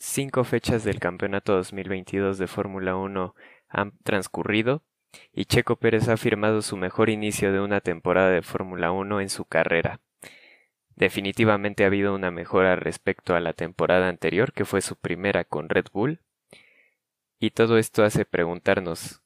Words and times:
cinco 0.00 0.44
fechas 0.44 0.82
del 0.82 0.98
campeonato 0.98 1.54
2022 1.54 2.38
de 2.38 2.46
Fórmula 2.46 2.96
1 2.96 3.34
han 3.68 3.92
transcurrido 4.02 4.82
y 5.32 5.44
Checo 5.44 5.76
Pérez 5.76 6.08
ha 6.08 6.16
firmado 6.16 6.62
su 6.62 6.76
mejor 6.76 7.10
inicio 7.10 7.52
de 7.52 7.60
una 7.60 7.80
temporada 7.80 8.30
de 8.30 8.42
Fórmula 8.42 8.92
1 8.92 9.20
en 9.20 9.28
su 9.28 9.44
carrera. 9.44 10.00
Definitivamente 10.96 11.84
ha 11.84 11.88
habido 11.88 12.14
una 12.14 12.30
mejora 12.30 12.76
respecto 12.76 13.34
a 13.34 13.40
la 13.40 13.52
temporada 13.52 14.08
anterior, 14.08 14.52
que 14.52 14.64
fue 14.64 14.80
su 14.80 14.96
primera 14.96 15.44
con 15.44 15.68
Red 15.68 15.86
Bull. 15.92 16.20
Y 17.38 17.50
todo 17.50 17.78
esto 17.78 18.04
hace 18.04 18.24
preguntarnos, 18.24 19.22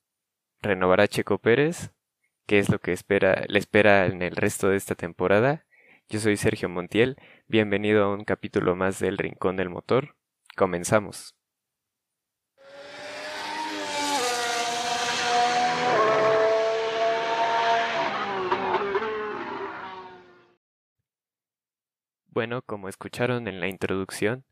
¿renovará 0.60 1.08
Checo 1.08 1.38
Pérez? 1.38 1.92
¿Qué 2.46 2.58
es 2.58 2.68
lo 2.68 2.78
que 2.80 2.96
le 3.48 3.58
espera 3.58 4.06
en 4.06 4.22
el 4.22 4.36
resto 4.36 4.68
de 4.68 4.76
esta 4.76 4.94
temporada? 4.94 5.64
Yo 6.08 6.20
soy 6.20 6.36
Sergio 6.36 6.68
Montiel, 6.68 7.16
bienvenido 7.48 8.04
a 8.04 8.12
un 8.12 8.24
capítulo 8.24 8.76
más 8.76 8.98
del 9.00 9.18
Rincón 9.18 9.56
del 9.56 9.70
Motor. 9.70 10.14
Comenzamos. 10.56 11.34
Bueno, 22.28 22.62
como 22.62 22.88
escucharon 22.88 23.46
en 23.46 23.60
la 23.60 23.68
introducción, 23.68 24.44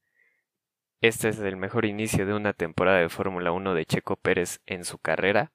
este 1.01 1.29
es 1.31 1.41
el 1.41 1.57
mejor 1.57 1.85
inicio 1.85 2.25
de 2.27 2.33
una 2.33 2.53
temporada 2.53 2.99
de 2.99 3.09
Fórmula 3.09 3.51
1 3.51 3.75
de 3.75 3.85
Checo 3.85 4.17
Pérez 4.17 4.61
en 4.67 4.85
su 4.85 4.99
carrera. 4.99 5.53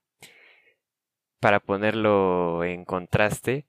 Para 1.39 1.61
ponerlo 1.61 2.65
en 2.65 2.83
contraste, 2.83 3.65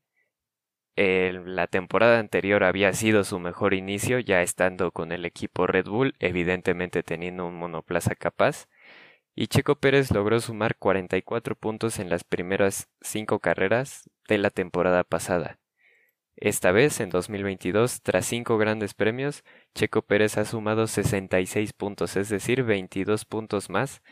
la 0.98 1.68
temporada 1.68 2.18
anterior 2.18 2.64
había 2.64 2.92
sido 2.92 3.22
su 3.22 3.38
mejor 3.38 3.72
inicio, 3.72 4.18
ya 4.18 4.42
estando 4.42 4.90
con 4.90 5.12
el 5.12 5.24
equipo 5.24 5.66
Red 5.66 5.86
Bull, 5.86 6.16
evidentemente 6.18 7.04
teniendo 7.04 7.46
un 7.46 7.54
monoplaza 7.54 8.16
capaz, 8.16 8.68
y 9.36 9.46
Checo 9.46 9.76
Pérez 9.76 10.10
logró 10.10 10.40
sumar 10.40 10.76
44 10.76 11.54
puntos 11.54 12.00
en 12.00 12.10
las 12.10 12.24
primeras 12.24 12.88
cinco 13.00 13.38
carreras 13.38 14.10
de 14.26 14.38
la 14.38 14.50
temporada 14.50 15.04
pasada. 15.04 15.60
Esta 16.36 16.72
vez, 16.72 16.98
en 17.00 17.10
2022, 17.10 18.02
tras 18.02 18.26
cinco 18.26 18.58
grandes 18.58 18.94
premios, 18.94 19.44
Checo 19.74 20.02
Pérez 20.02 20.36
ha 20.36 20.44
sumado 20.44 20.88
66 20.88 21.72
puntos, 21.74 22.16
es 22.16 22.28
decir, 22.28 22.64
22 22.64 23.24
puntos 23.24 23.70
más 23.70 24.02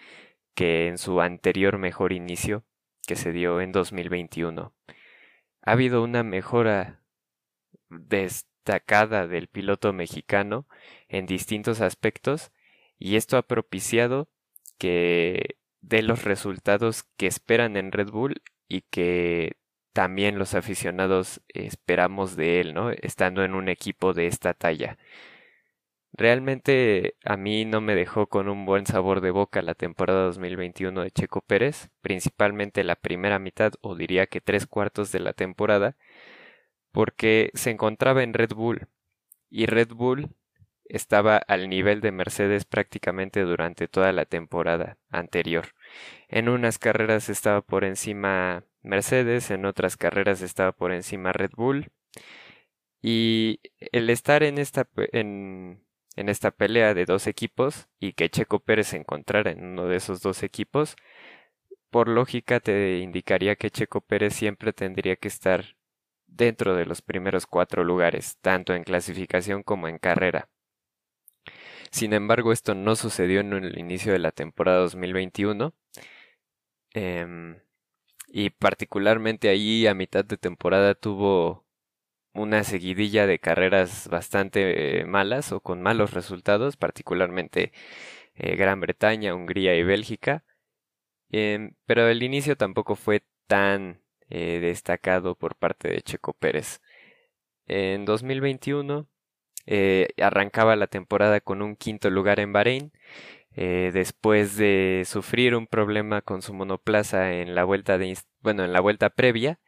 que 0.54 0.86
en 0.86 0.98
su 0.98 1.20
anterior 1.20 1.78
mejor 1.78 2.12
inicio, 2.12 2.64
que 3.08 3.16
se 3.16 3.32
dio 3.32 3.60
en 3.60 3.72
2021 3.72 4.72
ha 5.66 5.72
habido 5.72 6.02
una 6.02 6.22
mejora 6.22 7.02
destacada 7.90 9.26
del 9.26 9.48
piloto 9.48 9.92
mexicano 9.92 10.66
en 11.08 11.26
distintos 11.26 11.80
aspectos 11.80 12.52
y 12.98 13.16
esto 13.16 13.36
ha 13.36 13.42
propiciado 13.42 14.28
que 14.78 15.58
dé 15.80 16.02
los 16.02 16.24
resultados 16.24 17.04
que 17.16 17.26
esperan 17.26 17.76
en 17.76 17.92
Red 17.92 18.10
Bull 18.10 18.42
y 18.68 18.82
que 18.82 19.56
también 19.92 20.38
los 20.38 20.54
aficionados 20.54 21.40
esperamos 21.48 22.36
de 22.36 22.60
él, 22.60 22.74
¿no? 22.74 22.90
Estando 22.90 23.44
en 23.44 23.54
un 23.54 23.68
equipo 23.68 24.12
de 24.14 24.26
esta 24.28 24.54
talla. 24.54 24.98
Realmente 26.16 27.14
a 27.24 27.36
mí 27.36 27.66
no 27.66 27.82
me 27.82 27.94
dejó 27.94 28.26
con 28.26 28.48
un 28.48 28.64
buen 28.64 28.86
sabor 28.86 29.20
de 29.20 29.30
boca 29.30 29.60
la 29.60 29.74
temporada 29.74 30.24
2021 30.24 31.02
de 31.02 31.10
Checo 31.10 31.42
Pérez, 31.42 31.90
principalmente 32.00 32.84
la 32.84 32.96
primera 32.96 33.38
mitad 33.38 33.74
o 33.82 33.94
diría 33.96 34.26
que 34.26 34.40
tres 34.40 34.66
cuartos 34.66 35.12
de 35.12 35.20
la 35.20 35.34
temporada, 35.34 35.94
porque 36.90 37.50
se 37.54 37.70
encontraba 37.70 38.22
en 38.22 38.32
Red 38.32 38.54
Bull 38.54 38.88
y 39.50 39.66
Red 39.66 39.88
Bull 39.88 40.30
estaba 40.88 41.36
al 41.36 41.68
nivel 41.68 42.00
de 42.00 42.12
Mercedes 42.12 42.64
prácticamente 42.64 43.42
durante 43.42 43.86
toda 43.86 44.12
la 44.12 44.24
temporada 44.24 44.96
anterior. 45.10 45.74
En 46.28 46.48
unas 46.48 46.78
carreras 46.78 47.28
estaba 47.28 47.60
por 47.60 47.84
encima 47.84 48.64
Mercedes, 48.82 49.50
en 49.50 49.66
otras 49.66 49.96
carreras 49.98 50.40
estaba 50.40 50.72
por 50.72 50.92
encima 50.92 51.32
Red 51.32 51.50
Bull. 51.56 51.90
Y 53.02 53.60
el 53.92 54.10
estar 54.10 54.42
en 54.42 54.58
esta 54.58 54.88
en, 55.12 55.85
en 56.16 56.28
esta 56.28 56.50
pelea 56.50 56.94
de 56.94 57.04
dos 57.04 57.26
equipos 57.26 57.88
y 58.00 58.14
que 58.14 58.30
Checo 58.30 58.60
Pérez 58.60 58.88
se 58.88 58.96
encontrara 58.96 59.50
en 59.50 59.64
uno 59.64 59.86
de 59.86 59.96
esos 59.96 60.22
dos 60.22 60.42
equipos, 60.42 60.96
por 61.90 62.08
lógica 62.08 62.60
te 62.60 62.98
indicaría 62.98 63.56
que 63.56 63.70
Checo 63.70 64.00
Pérez 64.00 64.34
siempre 64.34 64.72
tendría 64.72 65.16
que 65.16 65.28
estar 65.28 65.76
dentro 66.26 66.74
de 66.74 66.86
los 66.86 67.02
primeros 67.02 67.46
cuatro 67.46 67.84
lugares, 67.84 68.38
tanto 68.40 68.74
en 68.74 68.84
clasificación 68.84 69.62
como 69.62 69.88
en 69.88 69.98
carrera. 69.98 70.48
Sin 71.90 72.12
embargo, 72.12 72.52
esto 72.52 72.74
no 72.74 72.96
sucedió 72.96 73.40
en 73.40 73.52
el 73.52 73.78
inicio 73.78 74.12
de 74.12 74.18
la 74.18 74.32
temporada 74.32 74.78
2021. 74.80 75.74
Em, 76.94 77.60
y 78.28 78.50
particularmente 78.50 79.48
ahí 79.48 79.86
a 79.86 79.94
mitad 79.94 80.24
de 80.24 80.36
temporada 80.36 80.94
tuvo 80.94 81.65
una 82.36 82.64
seguidilla 82.64 83.26
de 83.26 83.38
carreras 83.38 84.08
bastante 84.08 85.00
eh, 85.00 85.04
malas 85.06 85.52
o 85.52 85.60
con 85.60 85.82
malos 85.82 86.12
resultados, 86.12 86.76
particularmente 86.76 87.72
eh, 88.34 88.56
Gran 88.56 88.80
Bretaña, 88.80 89.34
Hungría 89.34 89.74
y 89.76 89.82
Bélgica. 89.82 90.44
Em, 91.30 91.74
pero 91.86 92.08
el 92.08 92.22
inicio 92.22 92.56
tampoco 92.56 92.96
fue 92.96 93.24
tan 93.46 94.02
eh, 94.28 94.60
destacado 94.60 95.36
por 95.36 95.56
parte 95.56 95.88
de 95.88 96.02
Checo 96.02 96.34
Pérez. 96.34 96.80
En 97.66 98.04
2021 98.04 99.08
arrancaba 100.22 100.76
la 100.76 100.86
temporada 100.86 101.40
con 101.40 101.60
un 101.62 101.74
quinto 101.76 102.08
lugar 102.10 102.38
en 102.38 102.52
Bahrein, 102.52 102.92
después 103.50 104.56
de 104.56 105.02
sufrir 105.06 105.56
un 105.56 105.66
problema 105.66 106.22
con 106.22 106.42
su 106.42 106.54
monoplaza 106.54 107.32
en 107.34 107.54
la 107.56 107.64
vuelta 107.64 107.98
de 107.98 108.16
bueno 108.42 108.64
en 108.64 108.72
la 108.72 108.80
vuelta 108.80 109.10
previa 109.10 109.58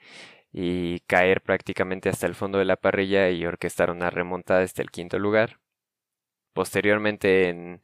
y 0.52 1.00
caer 1.00 1.42
prácticamente 1.42 2.08
hasta 2.08 2.26
el 2.26 2.34
fondo 2.34 2.58
de 2.58 2.64
la 2.64 2.76
parrilla 2.76 3.30
y 3.30 3.44
orquestar 3.46 3.90
una 3.90 4.10
remontada 4.10 4.62
hasta 4.62 4.82
el 4.82 4.90
quinto 4.90 5.18
lugar. 5.18 5.60
Posteriormente 6.52 7.48
en, 7.48 7.80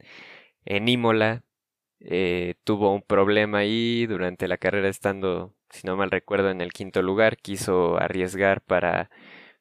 en 0.64 0.88
Imola 0.88 1.44
eh, 2.00 2.56
tuvo 2.64 2.92
un 2.94 3.02
problema 3.02 3.58
ahí 3.58 4.06
durante 4.06 4.48
la 4.48 4.58
carrera 4.58 4.88
estando, 4.88 5.54
si 5.70 5.86
no 5.86 5.97
mal 5.97 6.10
recuerdo, 6.10 6.50
en 6.50 6.60
el 6.60 6.72
quinto 6.72 7.02
lugar. 7.02 7.36
Quiso 7.38 7.98
arriesgar 7.98 8.60
para, 8.62 9.10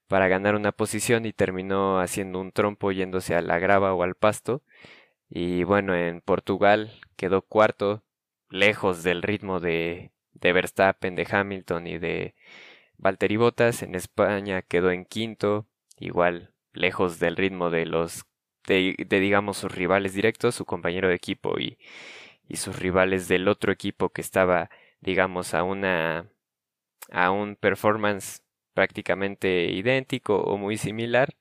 para 0.08 0.28
ganar 0.28 0.56
una 0.56 0.72
posición 0.72 1.26
y 1.26 1.34
terminó 1.34 2.00
haciendo 2.00 2.40
un 2.42 2.52
trompo 2.52 2.92
yéndose 2.92 3.36
a 3.36 3.42
la 3.42 3.60
grava 3.60 3.94
o 3.94 4.04
al 4.04 4.16
pasto. 4.16 4.64
Y 5.30 5.64
bueno, 5.64 5.96
en 5.96 6.22
Portugal 6.22 6.92
quedó 7.18 7.42
cuarto, 7.42 8.04
lejos 8.50 9.04
del 9.04 9.24
ritmo 9.24 9.60
de, 9.60 10.12
de 10.34 10.54
Verstappen, 10.54 11.16
de 11.16 11.28
Hamilton 11.30 11.88
y 11.88 11.98
de, 11.98 12.36
Valtteri 12.98 13.38
Bottas 13.38 13.84
en 13.84 13.96
España 13.96 14.62
quedó 14.62 14.92
en 14.92 15.06
quinto, 15.06 15.68
igual 16.00 16.54
lejos 16.74 17.20
del 17.20 17.36
ritmo 17.36 17.70
de 17.70 17.86
los 17.86 18.26
de, 18.68 18.96
digamos 19.10 19.58
sus 19.58 19.72
rivales 19.72 20.14
directos, 20.14 20.56
su 20.56 20.66
compañero 20.66 21.10
de 21.10 21.16
equipo 21.16 21.60
y, 21.60 21.78
y 22.48 22.58
sus 22.58 22.80
rivales 22.80 23.28
del 23.28 23.48
otro 23.48 23.72
equipo 23.72 24.10
que 24.10 24.22
estaba 24.22 24.70
digamos 25.02 25.54
a 25.54 25.64
una 25.64 26.30
a 27.12 27.32
un 27.32 27.56
performance 27.56 28.42
prácticamente 28.74 29.66
idéntico 29.72 30.38
o 30.42 30.58
muy 30.58 30.78
similar. 30.78 31.36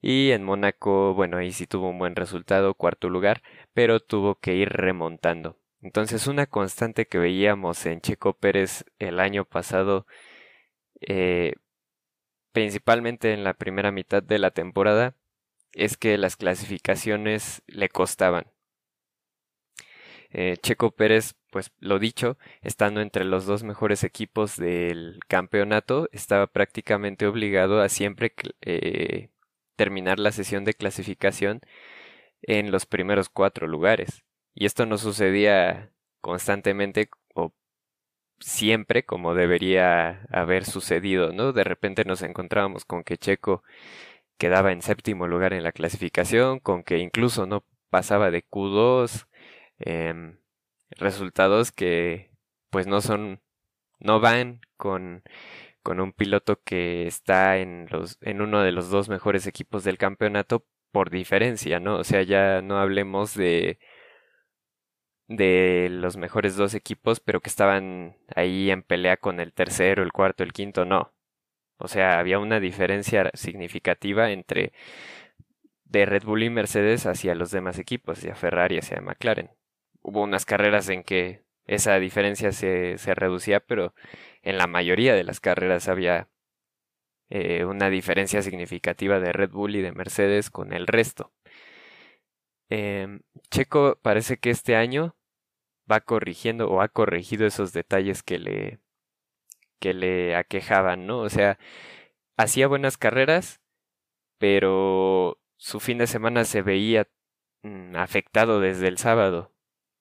Y 0.00 0.30
en 0.32 0.44
Mónaco 0.44 1.14
bueno 1.14 1.38
ahí 1.38 1.52
sí 1.52 1.66
tuvo 1.66 1.90
un 1.90 1.98
buen 1.98 2.16
resultado 2.16 2.74
cuarto 2.74 3.08
lugar 3.10 3.42
pero 3.74 4.00
tuvo 4.00 4.36
que 4.36 4.54
ir 4.54 4.68
remontando. 4.70 5.56
Entonces 5.82 6.26
una 6.26 6.46
constante 6.46 7.06
que 7.06 7.18
veíamos 7.18 7.86
en 7.86 8.00
Checo 8.00 8.34
Pérez 8.34 8.84
el 8.98 9.20
año 9.20 9.44
pasado 9.44 10.06
eh, 11.00 11.54
principalmente 12.52 13.32
en 13.32 13.44
la 13.44 13.54
primera 13.54 13.92
mitad 13.92 14.22
de 14.22 14.38
la 14.38 14.50
temporada, 14.50 15.14
es 15.72 15.96
que 15.96 16.18
las 16.18 16.36
clasificaciones 16.36 17.62
le 17.66 17.88
costaban. 17.88 18.46
Eh, 20.30 20.56
Checo 20.60 20.90
Pérez, 20.90 21.34
pues 21.50 21.72
lo 21.78 21.98
dicho, 21.98 22.36
estando 22.62 23.00
entre 23.00 23.24
los 23.24 23.46
dos 23.46 23.62
mejores 23.62 24.04
equipos 24.04 24.56
del 24.56 25.20
campeonato, 25.26 26.08
estaba 26.12 26.46
prácticamente 26.48 27.26
obligado 27.26 27.80
a 27.80 27.88
siempre 27.88 28.34
eh, 28.60 29.30
terminar 29.76 30.18
la 30.18 30.32
sesión 30.32 30.64
de 30.64 30.74
clasificación 30.74 31.60
en 32.42 32.70
los 32.70 32.86
primeros 32.86 33.28
cuatro 33.28 33.66
lugares. 33.66 34.24
Y 34.54 34.66
esto 34.66 34.86
no 34.86 34.98
sucedía 34.98 35.92
constantemente 36.20 37.08
siempre 38.40 39.04
como 39.04 39.34
debería 39.34 40.22
haber 40.30 40.64
sucedido, 40.64 41.32
¿no? 41.32 41.52
De 41.52 41.64
repente 41.64 42.04
nos 42.04 42.22
encontrábamos 42.22 42.84
con 42.84 43.04
que 43.04 43.18
Checo 43.18 43.62
quedaba 44.38 44.72
en 44.72 44.82
séptimo 44.82 45.26
lugar 45.26 45.52
en 45.52 45.64
la 45.64 45.72
clasificación, 45.72 46.60
con 46.60 46.82
que 46.84 46.98
incluso 46.98 47.46
no 47.46 47.64
pasaba 47.90 48.30
de 48.30 48.44
Q2, 48.44 49.26
em, 49.80 50.38
resultados 50.90 51.72
que 51.72 52.30
pues 52.70 52.86
no 52.86 53.00
son, 53.00 53.40
no 54.00 54.20
van 54.20 54.60
con, 54.76 55.22
con 55.82 56.00
un 56.00 56.12
piloto 56.12 56.60
que 56.64 57.06
está 57.06 57.58
en, 57.58 57.88
los, 57.90 58.18
en 58.22 58.42
uno 58.42 58.62
de 58.62 58.72
los 58.72 58.90
dos 58.90 59.08
mejores 59.08 59.46
equipos 59.46 59.84
del 59.84 59.98
campeonato 59.98 60.66
por 60.92 61.10
diferencia, 61.10 61.80
¿no? 61.80 61.96
O 61.98 62.04
sea, 62.04 62.22
ya 62.22 62.62
no 62.62 62.78
hablemos 62.78 63.34
de 63.34 63.78
de 65.28 65.88
los 65.90 66.16
mejores 66.16 66.56
dos 66.56 66.74
equipos, 66.74 67.20
pero 67.20 67.40
que 67.40 67.50
estaban 67.50 68.16
ahí 68.34 68.70
en 68.70 68.82
pelea 68.82 69.16
con 69.18 69.40
el 69.40 69.52
tercero, 69.52 70.02
el 70.02 70.12
cuarto, 70.12 70.42
el 70.44 70.52
quinto, 70.52 70.84
no. 70.84 71.12
O 71.78 71.88
sea, 71.88 72.18
había 72.18 72.38
una 72.40 72.60
diferencia 72.60 73.30
significativa 73.34 74.30
entre 74.32 74.72
de 75.84 76.06
Red 76.06 76.24
Bull 76.24 76.42
y 76.44 76.50
Mercedes 76.50 77.06
hacia 77.06 77.34
los 77.34 77.50
demás 77.50 77.78
equipos, 77.78 78.18
hacia 78.18 78.34
Ferrari, 78.34 78.78
hacia 78.78 79.00
McLaren. 79.00 79.50
Hubo 80.02 80.22
unas 80.22 80.44
carreras 80.46 80.88
en 80.88 81.02
que 81.04 81.44
esa 81.66 81.98
diferencia 81.98 82.52
se, 82.52 82.98
se 82.98 83.14
reducía, 83.14 83.60
pero 83.60 83.94
en 84.42 84.58
la 84.58 84.66
mayoría 84.66 85.14
de 85.14 85.24
las 85.24 85.40
carreras 85.40 85.88
había 85.88 86.28
eh, 87.30 87.64
una 87.64 87.90
diferencia 87.90 88.42
significativa 88.42 89.20
de 89.20 89.32
Red 89.32 89.50
Bull 89.50 89.76
y 89.76 89.82
de 89.82 89.92
Mercedes 89.92 90.50
con 90.50 90.72
el 90.72 90.86
resto. 90.86 91.32
Em, 92.70 93.20
Checo 93.50 93.98
parece 94.02 94.38
que 94.38 94.50
este 94.50 94.76
año 94.76 95.16
va 95.90 96.00
corrigiendo 96.00 96.70
o 96.70 96.80
ha 96.82 96.88
corregido 96.88 97.46
esos 97.46 97.72
detalles 97.72 98.22
que 98.22 98.38
le 98.38 98.78
que 99.78 99.94
le 99.94 100.36
aquejaban, 100.36 101.06
¿no? 101.06 101.20
O 101.20 101.28
sea, 101.30 101.58
hacía 102.36 102.68
buenas 102.68 102.96
carreras, 102.98 103.60
pero 104.38 105.38
su 105.56 105.80
fin 105.80 105.98
de 105.98 106.06
semana 106.06 106.44
se 106.44 106.62
veía 106.62 107.08
mm, 107.62 107.96
afectado 107.96 108.60
desde 108.60 108.88
el 108.88 108.98
sábado. 108.98 109.52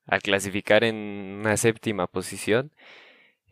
Al 0.06 0.22
clasificar 0.22 0.84
en 0.84 0.95
una 1.42 1.57
séptima 1.57 2.07
posición, 2.07 2.72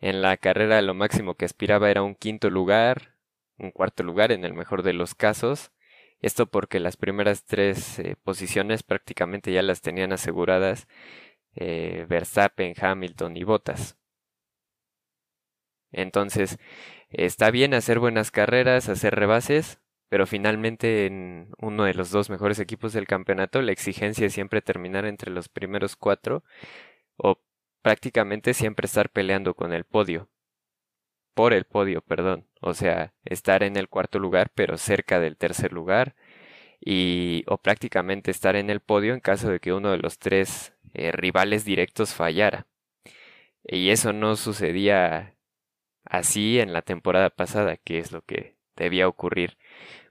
en 0.00 0.22
la 0.22 0.36
carrera 0.36 0.82
lo 0.82 0.94
máximo 0.94 1.34
que 1.36 1.44
aspiraba 1.44 1.90
era 1.90 2.02
un 2.02 2.14
quinto 2.14 2.50
lugar, 2.50 3.16
un 3.58 3.70
cuarto 3.70 4.02
lugar 4.02 4.32
en 4.32 4.44
el 4.44 4.54
mejor 4.54 4.82
de 4.82 4.92
los 4.92 5.14
casos. 5.14 5.72
Esto 6.20 6.46
porque 6.46 6.80
las 6.80 6.96
primeras 6.96 7.44
tres 7.44 7.98
eh, 7.98 8.16
posiciones 8.24 8.82
prácticamente 8.82 9.52
ya 9.52 9.62
las 9.62 9.82
tenían 9.82 10.12
aseguradas 10.12 10.88
eh, 11.56 12.06
Verstappen, 12.08 12.74
Hamilton 12.80 13.36
y 13.36 13.44
Bottas. 13.44 13.96
Entonces, 15.92 16.58
está 17.10 17.50
bien 17.50 17.74
hacer 17.74 17.98
buenas 17.98 18.30
carreras, 18.30 18.88
hacer 18.88 19.14
rebases, 19.14 19.80
pero 20.08 20.26
finalmente 20.26 21.06
en 21.06 21.50
uno 21.58 21.84
de 21.84 21.94
los 21.94 22.10
dos 22.10 22.30
mejores 22.30 22.58
equipos 22.60 22.92
del 22.92 23.06
campeonato 23.06 23.62
la 23.62 23.72
exigencia 23.72 24.26
es 24.26 24.34
siempre 24.34 24.62
terminar 24.62 25.04
entre 25.06 25.32
los 25.32 25.48
primeros 25.48 25.96
cuatro 25.96 26.44
o 27.16 27.40
prácticamente 27.82 28.54
siempre 28.54 28.86
estar 28.86 29.10
peleando 29.10 29.54
con 29.54 29.72
el 29.72 29.84
podio. 29.84 30.28
Por 31.34 31.52
el 31.52 31.64
podio, 31.64 32.00
perdón. 32.02 32.46
O 32.60 32.74
sea, 32.74 33.14
estar 33.24 33.62
en 33.62 33.76
el 33.76 33.88
cuarto 33.88 34.18
lugar 34.18 34.50
pero 34.54 34.76
cerca 34.78 35.20
del 35.20 35.36
tercer 35.36 35.72
lugar 35.72 36.14
y 36.80 37.44
o 37.48 37.58
prácticamente 37.58 38.30
estar 38.30 38.56
en 38.56 38.70
el 38.70 38.80
podio 38.80 39.14
en 39.14 39.20
caso 39.20 39.50
de 39.50 39.60
que 39.60 39.72
uno 39.72 39.90
de 39.90 39.98
los 39.98 40.18
tres 40.18 40.74
eh, 40.96 41.12
rivales 41.12 41.64
directos 41.66 42.14
fallara. 42.14 42.66
Y 43.64 43.90
eso 43.90 44.12
no 44.14 44.36
sucedía 44.36 45.36
así 46.04 46.58
en 46.60 46.72
la 46.72 46.82
temporada 46.82 47.30
pasada, 47.30 47.76
que 47.76 47.98
es 47.98 48.12
lo 48.12 48.22
que 48.22 48.56
debía 48.76 49.08
ocurrir. 49.08 49.58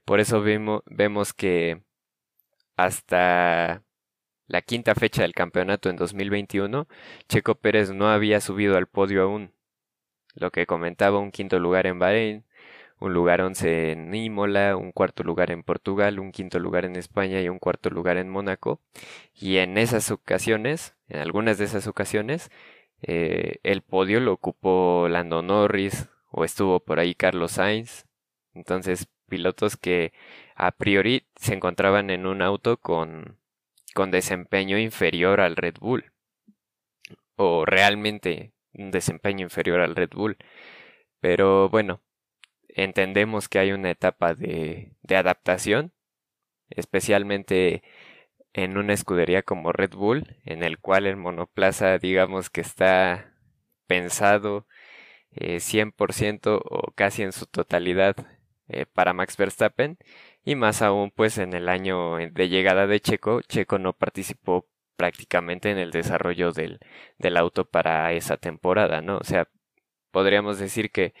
Por 0.04 0.20
eso 0.20 0.42
vemos, 0.42 0.82
vemos 0.86 1.32
que 1.34 1.82
hasta 2.76 3.82
la 4.46 4.62
quinta 4.62 4.94
fecha 4.94 5.22
del 5.22 5.34
campeonato 5.34 5.90
en 5.90 5.96
2021, 5.96 6.86
Checo 7.28 7.56
Pérez 7.56 7.90
no 7.90 8.08
había 8.08 8.40
subido 8.40 8.76
al 8.76 8.86
podio 8.86 9.22
aún. 9.22 9.52
Lo 10.34 10.52
que 10.52 10.66
comentaba 10.66 11.18
un 11.18 11.32
quinto 11.32 11.58
lugar 11.58 11.86
en 11.88 11.98
Bahrein, 11.98 12.45
un 12.98 13.12
lugar 13.12 13.42
once 13.42 13.92
en 13.92 14.14
Imola, 14.14 14.76
un 14.76 14.92
cuarto 14.92 15.22
lugar 15.22 15.50
en 15.50 15.62
Portugal, 15.62 16.18
un 16.18 16.32
quinto 16.32 16.58
lugar 16.58 16.84
en 16.84 16.96
España 16.96 17.40
y 17.42 17.48
un 17.48 17.58
cuarto 17.58 17.90
lugar 17.90 18.16
en 18.16 18.30
Mónaco. 18.30 18.80
Y 19.34 19.58
en 19.58 19.78
esas 19.78 20.10
ocasiones, 20.10 20.96
en 21.08 21.20
algunas 21.20 21.58
de 21.58 21.66
esas 21.66 21.86
ocasiones, 21.86 22.50
eh, 23.02 23.58
el 23.62 23.82
podio 23.82 24.20
lo 24.20 24.32
ocupó 24.32 25.08
Lando 25.08 25.42
Norris 25.42 26.08
o 26.30 26.44
estuvo 26.44 26.80
por 26.80 26.98
ahí 27.00 27.14
Carlos 27.14 27.52
Sainz. 27.52 28.06
Entonces, 28.54 29.08
pilotos 29.28 29.76
que 29.76 30.12
a 30.54 30.72
priori 30.72 31.26
se 31.36 31.54
encontraban 31.54 32.10
en 32.10 32.26
un 32.26 32.42
auto 32.42 32.78
con, 32.78 33.38
con 33.94 34.10
desempeño 34.10 34.78
inferior 34.78 35.40
al 35.40 35.56
Red 35.56 35.76
Bull. 35.80 36.12
O 37.36 37.66
realmente 37.66 38.52
un 38.72 38.90
desempeño 38.90 39.44
inferior 39.44 39.80
al 39.80 39.94
Red 39.96 40.10
Bull. 40.14 40.38
Pero 41.20 41.68
bueno, 41.68 42.00
entendemos 42.76 43.48
que 43.48 43.58
hay 43.58 43.72
una 43.72 43.90
etapa 43.90 44.34
de, 44.34 44.92
de 45.02 45.16
adaptación, 45.16 45.92
especialmente 46.70 47.82
en 48.52 48.78
una 48.78 48.94
escudería 48.94 49.42
como 49.42 49.72
Red 49.72 49.92
Bull, 49.94 50.36
en 50.44 50.62
el 50.62 50.78
cual 50.78 51.06
el 51.06 51.16
monoplaza 51.16 51.98
digamos 51.98 52.50
que 52.50 52.60
está 52.60 53.34
pensado 53.86 54.66
100% 55.32 56.56
eh, 56.56 56.60
o 56.64 56.92
casi 56.94 57.22
en 57.22 57.32
su 57.32 57.46
totalidad 57.46 58.16
eh, 58.68 58.86
para 58.86 59.12
Max 59.12 59.36
Verstappen 59.36 59.98
y 60.44 60.54
más 60.54 60.82
aún 60.82 61.10
pues 61.10 61.38
en 61.38 61.54
el 61.54 61.68
año 61.68 62.16
de 62.16 62.48
llegada 62.48 62.86
de 62.86 63.00
Checo, 63.00 63.42
Checo 63.42 63.78
no 63.78 63.92
participó 63.94 64.66
prácticamente 64.96 65.70
en 65.70 65.78
el 65.78 65.90
desarrollo 65.90 66.52
del, 66.52 66.80
del 67.18 67.36
auto 67.36 67.66
para 67.66 68.12
esa 68.12 68.36
temporada, 68.38 69.02
¿no? 69.02 69.18
O 69.18 69.24
sea, 69.24 69.48
podríamos 70.10 70.58
decir 70.58 70.90
que, 70.90 71.14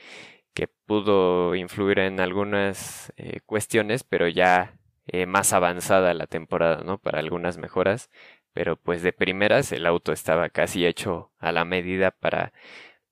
que 0.56 0.68
pudo 0.68 1.54
influir 1.54 1.98
en 2.00 2.20
algunas 2.20 3.12
eh, 3.18 3.40
cuestiones, 3.46 4.04
pero 4.04 4.26
ya 4.28 4.78
eh, 5.06 5.26
más 5.26 5.52
avanzada 5.52 6.14
la 6.14 6.26
temporada, 6.26 6.82
¿no? 6.82 6.98
Para 6.98 7.20
algunas 7.20 7.58
mejoras, 7.58 8.10
pero 8.54 8.76
pues 8.76 9.02
de 9.02 9.12
primeras 9.12 9.72
el 9.72 9.86
auto 9.86 10.12
estaba 10.12 10.48
casi 10.50 10.86
hecho 10.86 11.30
a 11.38 11.52
la 11.52 11.66
medida 11.66 12.10
para, 12.10 12.54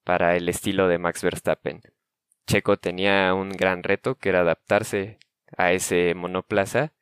para 0.05 0.37
el 0.37 0.49
estilo 0.49 0.88
de 0.88 0.99
Max 0.99 1.23
Verstappen. 1.23 1.82
Checo 2.46 2.79
tenía 2.79 3.35
un 3.35 3.50
gran 3.50 3.82
reto 3.82 4.17
que 4.17 4.31
era 4.31 4.41
adaptarse 4.41 5.19
a 5.56 5.73
ese 5.73 6.14
monoplaza 6.14 6.94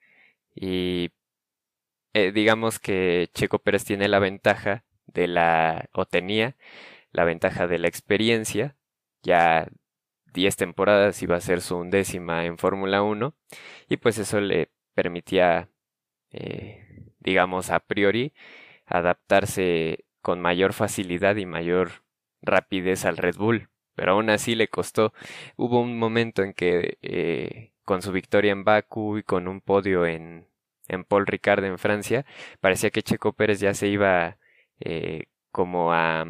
y 0.55 1.13
eh, 2.15 2.33
digamos 2.33 2.79
que 2.81 3.31
Checo 3.35 3.61
Pérez 3.61 3.85
tiene 3.85 4.09
la 4.09 4.19
ventaja 4.19 4.85
de 5.07 5.29
la 5.29 5.89
o 5.93 6.07
tenía 6.07 6.57
la 7.13 7.25
ventaja 7.25 7.67
de 7.69 7.79
la 7.79 7.89
experiencia 7.89 8.77
ya 9.23 9.69
10 10.33 10.57
temporadas 10.57 11.23
iba 11.23 11.37
a 11.37 11.41
ser 11.41 11.61
su 11.61 11.77
undécima 11.77 12.45
en 12.47 12.59
Fórmula 12.59 13.03
1 13.03 13.35
y 13.89 13.97
pues 13.99 14.19
eso 14.19 14.41
le 14.41 14.71
permitía, 14.95 15.69
eh, 16.31 17.05
digamos, 17.21 17.71
a 17.71 17.81
priori, 17.81 18.33
adaptarse 18.87 20.05
con 20.23 20.41
mayor 20.41 20.73
facilidad 20.73 21.37
y 21.37 21.47
mayor 21.47 22.05
rapidez 22.43 23.05
al 23.05 23.17
Red 23.17 23.37
Bull. 23.37 23.69
Pero 23.95 24.13
aún 24.13 24.31
así 24.31 24.55
le 24.55 24.69
costó. 24.69 25.13
Hubo 25.57 25.81
un 25.81 25.99
momento 25.99 26.43
en 26.43 26.55
que 26.55 26.99
eh, 27.03 27.73
con 27.85 28.03
su 28.03 28.13
victoria 28.13 28.53
en 28.53 28.65
Baku 28.65 29.19
y 29.19 29.23
con 29.23 29.49
un 29.49 29.61
podio 29.61 30.07
en, 30.07 30.49
en 30.89 31.05
Paul 31.05 31.27
Ricard 31.27 31.65
en 31.65 31.79
Francia, 31.79 32.25
parecía 32.61 32.91
que 32.91 33.03
Checo 33.03 33.35
Pérez 33.35 33.61
ya 33.61 33.75
se 33.75 33.89
iba 33.89 34.39
eh, 34.81 35.27
como 35.51 35.93
a, 35.93 36.25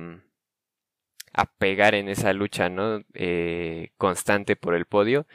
a 1.32 1.46
pegar 1.46 1.94
en 1.94 2.08
esa 2.08 2.32
lucha 2.32 2.68
¿no? 2.68 3.02
Eh, 3.14 3.90
constante 3.98 4.56
por 4.56 4.74
el 4.74 4.86
podio. 4.86 5.26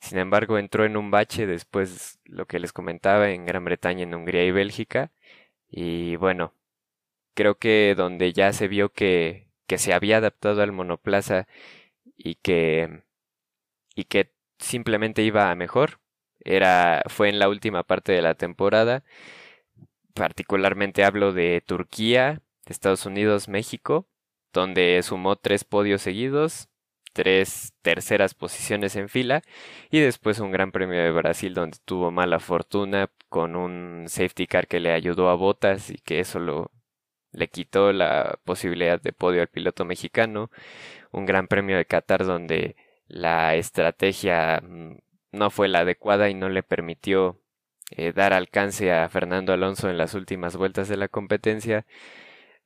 Sin 0.00 0.18
embargo, 0.18 0.58
entró 0.58 0.84
en 0.84 0.96
un 0.96 1.10
bache 1.10 1.46
después, 1.46 2.20
lo 2.24 2.46
que 2.46 2.58
les 2.58 2.72
comentaba, 2.72 3.30
en 3.30 3.46
Gran 3.46 3.64
Bretaña, 3.64 4.02
en 4.04 4.14
Hungría 4.14 4.44
y 4.44 4.50
Bélgica. 4.50 5.12
Y 5.70 6.16
bueno, 6.16 6.54
creo 7.34 7.58
que 7.58 7.94
donde 7.96 8.32
ya 8.32 8.52
se 8.52 8.68
vio 8.68 8.90
que, 8.92 9.48
que 9.66 9.78
se 9.78 9.92
había 9.94 10.18
adaptado 10.18 10.62
al 10.62 10.72
monoplaza 10.72 11.48
y 12.16 12.36
que, 12.36 13.02
y 13.96 14.04
que 14.04 14.32
simplemente 14.58 15.22
iba 15.22 15.50
a 15.50 15.54
mejor, 15.56 16.00
era, 16.44 17.02
fue 17.08 17.28
en 17.30 17.38
la 17.38 17.48
última 17.48 17.84
parte 17.84 18.12
de 18.12 18.22
la 18.22 18.34
temporada. 18.34 19.04
Particularmente 20.14 21.04
hablo 21.04 21.32
de 21.32 21.62
Turquía, 21.66 22.42
Estados 22.66 23.06
Unidos, 23.06 23.48
México 23.48 24.08
donde 24.54 25.02
sumó 25.02 25.36
tres 25.36 25.64
podios 25.64 26.00
seguidos, 26.02 26.68
tres 27.12 27.74
terceras 27.82 28.34
posiciones 28.34 28.96
en 28.96 29.08
fila 29.10 29.42
y 29.90 30.00
después 30.00 30.40
un 30.40 30.52
Gran 30.52 30.72
Premio 30.72 31.02
de 31.02 31.10
Brasil 31.12 31.52
donde 31.54 31.78
tuvo 31.84 32.10
mala 32.10 32.40
fortuna 32.40 33.10
con 33.28 33.56
un 33.56 34.06
safety 34.08 34.46
car 34.46 34.66
que 34.66 34.80
le 34.80 34.92
ayudó 34.92 35.28
a 35.28 35.34
Botas 35.34 35.90
y 35.90 35.96
que 35.96 36.20
eso 36.20 36.38
lo 36.40 36.70
le 37.32 37.48
quitó 37.48 37.92
la 37.92 38.38
posibilidad 38.44 39.00
de 39.00 39.12
podio 39.12 39.42
al 39.42 39.48
piloto 39.48 39.84
mexicano, 39.84 40.50
un 41.10 41.26
Gran 41.26 41.48
Premio 41.48 41.76
de 41.76 41.84
Qatar 41.84 42.24
donde 42.24 42.76
la 43.08 43.56
estrategia 43.56 44.60
mm, 44.62 44.98
no 45.32 45.50
fue 45.50 45.68
la 45.68 45.80
adecuada 45.80 46.30
y 46.30 46.34
no 46.34 46.48
le 46.48 46.62
permitió 46.62 47.40
eh, 47.90 48.12
dar 48.12 48.32
alcance 48.32 48.92
a 48.92 49.08
Fernando 49.08 49.52
Alonso 49.52 49.90
en 49.90 49.98
las 49.98 50.14
últimas 50.14 50.56
vueltas 50.56 50.88
de 50.88 50.96
la 50.96 51.08
competencia 51.08 51.86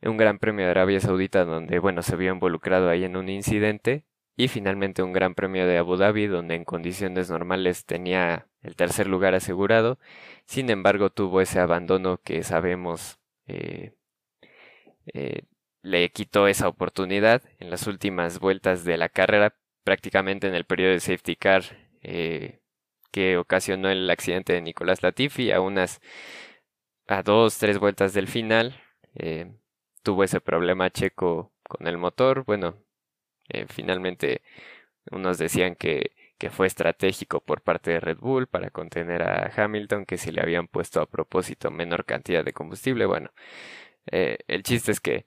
un 0.02 0.16
Gran 0.16 0.38
Premio 0.38 0.64
de 0.64 0.70
Arabia 0.70 1.00
Saudita 1.00 1.44
donde, 1.44 1.78
bueno, 1.78 2.02
se 2.02 2.16
vio 2.16 2.32
involucrado 2.32 2.88
ahí 2.88 3.04
en 3.04 3.16
un 3.16 3.28
incidente 3.28 4.04
y 4.36 4.48
finalmente 4.48 5.02
un 5.02 5.12
Gran 5.12 5.34
Premio 5.34 5.66
de 5.66 5.78
Abu 5.78 5.96
Dhabi 5.96 6.26
donde 6.26 6.54
en 6.54 6.64
condiciones 6.64 7.30
normales 7.30 7.84
tenía 7.86 8.48
el 8.62 8.76
tercer 8.76 9.06
lugar 9.08 9.34
asegurado. 9.34 9.98
Sin 10.46 10.70
embargo, 10.70 11.10
tuvo 11.10 11.40
ese 11.40 11.60
abandono 11.60 12.18
que 12.22 12.42
sabemos 12.44 13.18
eh, 13.46 13.94
eh, 15.14 15.42
le 15.82 16.10
quitó 16.10 16.48
esa 16.48 16.68
oportunidad 16.68 17.42
en 17.58 17.70
las 17.70 17.86
últimas 17.86 18.40
vueltas 18.40 18.84
de 18.84 18.96
la 18.98 19.08
carrera, 19.08 19.56
prácticamente 19.84 20.46
en 20.48 20.54
el 20.54 20.64
periodo 20.64 20.92
de 20.92 21.00
safety 21.00 21.36
car 21.36 21.62
eh, 22.02 22.60
que 23.10 23.36
ocasionó 23.38 23.88
el 23.90 24.08
accidente 24.10 24.52
de 24.52 24.60
Nicolás 24.60 25.02
Latifi 25.02 25.50
a 25.52 25.60
unas 25.60 26.00
a 27.06 27.22
dos, 27.22 27.58
tres 27.58 27.78
vueltas 27.78 28.12
del 28.12 28.28
final. 28.28 28.80
Tuvo 30.08 30.24
ese 30.24 30.40
problema 30.40 30.88
checo 30.88 31.52
con 31.68 31.86
el 31.86 31.98
motor. 31.98 32.44
Bueno, 32.46 32.76
finalmente 33.68 34.42
unos 35.10 35.38
decían 35.38 35.74
que 35.76 36.12
que 36.38 36.50
fue 36.50 36.66
estratégico 36.66 37.40
por 37.40 37.62
parte 37.62 37.90
de 37.90 38.00
Red 38.00 38.18
Bull 38.18 38.46
para 38.46 38.70
contener 38.70 39.22
a 39.22 39.52
Hamilton, 39.54 40.06
que 40.06 40.18
si 40.18 40.30
le 40.30 40.40
habían 40.40 40.68
puesto 40.68 41.00
a 41.00 41.06
propósito 41.06 41.70
menor 41.70 42.04
cantidad 42.06 42.44
de 42.44 42.52
combustible. 42.52 43.06
Bueno, 43.06 43.30
eh, 44.10 44.38
el 44.48 44.62
chiste 44.62 44.92
es 44.92 45.00
que 45.00 45.26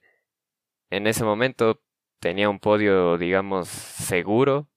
en 0.90 1.06
ese 1.06 1.24
momento 1.24 1.82
tenía 2.20 2.48
un 2.50 2.60
podio, 2.60 3.18
digamos, 3.18 3.68
seguro, 3.68 4.68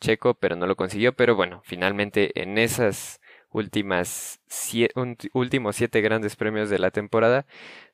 checo, 0.00 0.34
pero 0.34 0.56
no 0.56 0.66
lo 0.66 0.76
consiguió. 0.76 1.14
Pero 1.14 1.36
bueno, 1.36 1.62
finalmente 1.64 2.40
en 2.42 2.58
esas 2.58 3.20
últimas 3.52 4.40
últimos 5.34 5.76
siete 5.76 6.00
grandes 6.00 6.36
premios 6.36 6.70
de 6.70 6.78
la 6.78 6.90
temporada, 6.90 7.46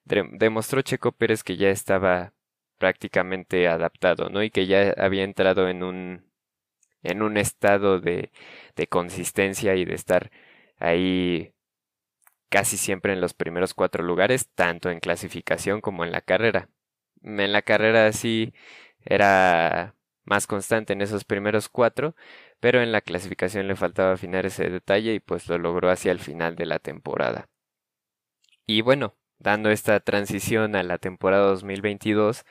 demostró 0.04 0.82
Checo 0.82 1.12
Pérez 1.12 1.42
que 1.44 1.56
ya 1.56 1.70
estaba 1.70 2.34
prácticamente 2.78 3.68
adaptado, 3.68 4.30
¿no? 4.30 4.42
Y 4.42 4.50
que 4.50 4.66
ya 4.66 4.94
había 4.98 5.24
entrado 5.24 5.68
en 5.68 5.82
un 5.82 6.28
en 7.02 7.22
un 7.22 7.36
estado 7.36 8.00
de, 8.00 8.32
de 8.76 8.86
consistencia 8.88 9.74
y 9.76 9.84
de 9.84 9.94
estar 9.94 10.30
ahí 10.78 11.54
casi 12.48 12.76
siempre 12.76 13.12
en 13.12 13.20
los 13.20 13.34
primeros 13.34 13.74
cuatro 13.74 14.02
lugares, 14.04 14.48
tanto 14.54 14.90
en 14.90 15.00
clasificación 15.00 15.80
como 15.80 16.04
en 16.04 16.12
la 16.12 16.20
carrera. 16.22 16.70
En 17.22 17.52
la 17.52 17.62
carrera 17.62 18.12
sí 18.12 18.54
era 19.04 19.94
más 20.28 20.46
constante 20.46 20.92
en 20.92 21.02
esos 21.02 21.24
primeros 21.24 21.68
cuatro, 21.68 22.14
pero 22.60 22.82
en 22.82 22.92
la 22.92 23.00
clasificación 23.00 23.68
le 23.68 23.76
faltaba 23.76 24.12
afinar 24.12 24.46
ese 24.46 24.70
detalle 24.70 25.14
y 25.14 25.20
pues 25.20 25.48
lo 25.48 25.58
logró 25.58 25.90
hacia 25.90 26.12
el 26.12 26.20
final 26.20 26.56
de 26.56 26.66
la 26.66 26.78
temporada. 26.78 27.48
Y 28.66 28.82
bueno, 28.82 29.14
dando 29.38 29.70
esta 29.70 30.00
transición 30.00 30.76
a 30.76 30.82
la 30.82 30.98
temporada 30.98 31.46
2022, 31.48 32.44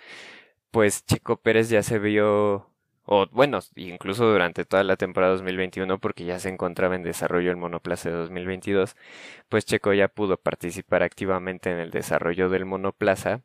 pues 0.72 1.06
Chico 1.06 1.38
Pérez 1.42 1.70
ya 1.70 1.84
se 1.84 2.00
vio 2.00 2.72
o 3.10 3.26
bueno, 3.32 3.60
incluso 3.76 4.26
durante 4.30 4.66
toda 4.66 4.84
la 4.84 4.98
temporada 4.98 5.34
2021, 5.34 6.00
porque 6.00 6.26
ya 6.26 6.40
se 6.40 6.50
encontraba 6.50 6.96
en 6.96 7.04
desarrollo 7.04 7.52
el 7.52 7.58
monoplaza 7.58 8.10
de 8.10 8.16
2022, 8.16 8.98
pues 9.50 9.66
Checo 9.66 9.94
ya 9.94 10.10
pudo 10.10 10.38
participar 10.38 11.04
activamente 11.04 11.72
en 11.72 11.80
el 11.80 11.92
desarrollo 11.92 12.50
del 12.50 12.66
monoplaza 12.66 13.44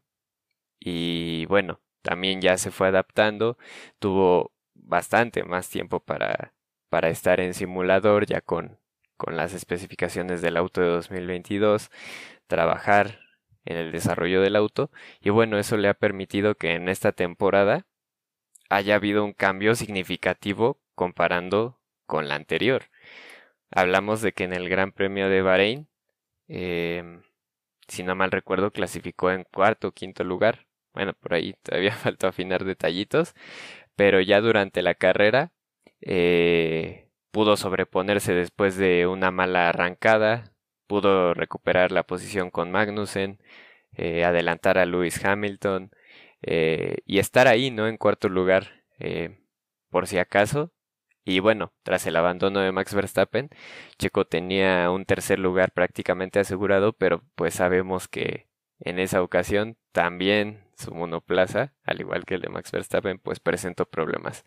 y 0.81 1.47
bueno, 1.47 1.81
también 2.03 2.41
ya 2.41 2.59
se 2.59 2.71
fue 2.71 2.89
adaptando, 2.89 3.57
tuvo 3.99 4.53
bastante 4.75 5.45
más 5.45 5.69
tiempo 5.71 6.01
para, 6.01 6.55
para 6.89 7.09
estar 7.09 7.41
en 7.41 7.55
simulador 7.55 8.27
ya 8.27 8.41
con, 8.41 8.79
con 9.17 9.37
las 9.37 9.55
especificaciones 9.55 10.43
del 10.43 10.57
auto 10.57 10.81
de 10.81 10.89
2022, 10.89 11.91
trabajar 12.47 13.21
en 13.65 13.77
el 13.77 13.93
desarrollo 13.93 14.41
del 14.43 14.57
auto 14.57 14.91
y 15.21 15.31
bueno, 15.31 15.59
eso 15.59 15.77
le 15.77 15.89
ha 15.89 15.95
permitido 15.95 16.57
que 16.57 16.75
en 16.75 16.89
esta 16.89 17.13
temporada 17.13 17.87
haya 18.69 18.97
habido 18.97 19.25
un 19.25 19.33
cambio 19.33 19.75
significativo 19.75 20.81
comparando 20.95 21.79
con 22.07 22.29
la 22.29 22.35
anterior. 22.35 22.85
Hablamos 23.71 24.23
de 24.23 24.33
que 24.33 24.45
en 24.45 24.53
el 24.53 24.69
Gran 24.69 24.93
Premio 24.93 25.29
de 25.29 25.43
Bahrein, 25.43 25.89
em, 26.49 27.23
si 27.89 28.03
no 28.03 28.15
mal 28.15 28.31
recuerdo, 28.31 28.71
clasificó 28.73 29.31
en 29.31 29.45
cuarto 29.45 29.89
o 29.89 29.93
quinto 29.93 30.25
lugar. 30.25 30.67
Bueno, 30.95 31.15
por 31.15 31.35
ahí 31.35 31.55
todavía 31.63 31.93
falta 31.97 32.29
afinar 32.29 32.65
detallitos, 32.65 33.35
pero 33.97 34.21
ya 34.21 34.41
durante 34.41 34.83
la 34.83 34.95
carrera 34.95 35.53
eh, 36.01 37.09
pudo 37.31 37.57
sobreponerse 37.57 38.35
después 38.35 38.77
de 38.77 39.07
una 39.07 39.31
mala 39.31 39.69
arrancada, 39.69 40.55
pudo 40.87 41.35
recuperar 41.35 41.93
la 41.93 42.05
posición 42.05 42.51
con 42.51 42.71
Magnussen, 42.71 43.39
eh, 43.95 44.25
adelantar 44.25 44.79
a 44.79 44.87
Lewis 44.87 45.25
Hamilton, 45.25 45.91
eh, 46.43 46.99
y 47.07 47.19
estar 47.19 47.49
ahí, 47.49 47.71
¿no? 47.71 47.89
En 47.89 47.97
cuarto 47.99 48.29
lugar, 48.29 48.85
por 49.91 50.07
si 50.07 50.19
acaso. 50.19 50.73
Y 51.25 51.41
bueno, 51.41 51.73
tras 51.85 52.07
el 52.07 52.17
abandono 52.17 52.61
de 52.61 52.73
Max 52.73 52.95
Verstappen, 52.95 53.51
Checo 53.99 54.27
tenía 54.27 54.91
un 54.91 55.05
tercer 55.05 55.39
lugar 55.39 55.73
prácticamente 55.73 56.41
asegurado, 56.41 56.95
pero 56.95 57.23
pues 57.37 57.55
sabemos 57.55 58.09
que 58.09 58.49
en 58.81 58.99
esa 58.99 59.23
ocasión 59.23 59.77
también 59.93 60.65
su 60.83 60.95
monoplaza, 60.95 61.73
al 61.85 62.01
igual 62.01 62.25
que 62.25 62.35
el 62.35 62.43
de 62.43 62.49
Max 62.49 62.71
Verstappen, 62.73 63.19
pues 63.19 63.41
presentó 63.41 63.87
problemas. 63.87 64.45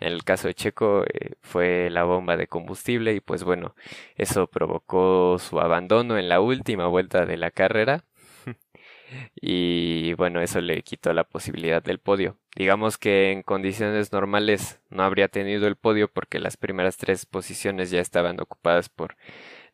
En 0.00 0.12
el 0.12 0.24
caso 0.24 0.48
de 0.48 0.54
Checo 0.54 1.04
eh, 1.04 1.32
fue 1.42 1.90
la 1.90 2.04
bomba 2.04 2.36
de 2.36 2.46
combustible 2.48 3.14
y 3.14 3.20
pues 3.20 3.44
bueno, 3.44 3.74
eso 4.16 4.46
provocó 4.48 5.38
su 5.38 5.60
abandono 5.60 6.18
en 6.18 6.28
la 6.28 6.40
última 6.40 6.86
vuelta 6.86 7.26
de 7.26 7.36
la 7.36 7.50
carrera 7.50 8.04
y 9.40 10.14
bueno, 10.14 10.40
eso 10.40 10.60
le 10.60 10.82
quitó 10.82 11.12
la 11.12 11.24
posibilidad 11.24 11.82
del 11.82 11.98
podio. 11.98 12.38
Digamos 12.56 12.98
que 12.98 13.30
en 13.32 13.42
condiciones 13.42 14.12
normales 14.12 14.80
no 14.90 15.02
habría 15.02 15.28
tenido 15.28 15.66
el 15.66 15.76
podio 15.76 16.08
porque 16.08 16.38
las 16.40 16.56
primeras 16.56 16.96
tres 16.96 17.26
posiciones 17.26 17.90
ya 17.90 18.00
estaban 18.00 18.40
ocupadas 18.40 18.88
por 18.88 19.16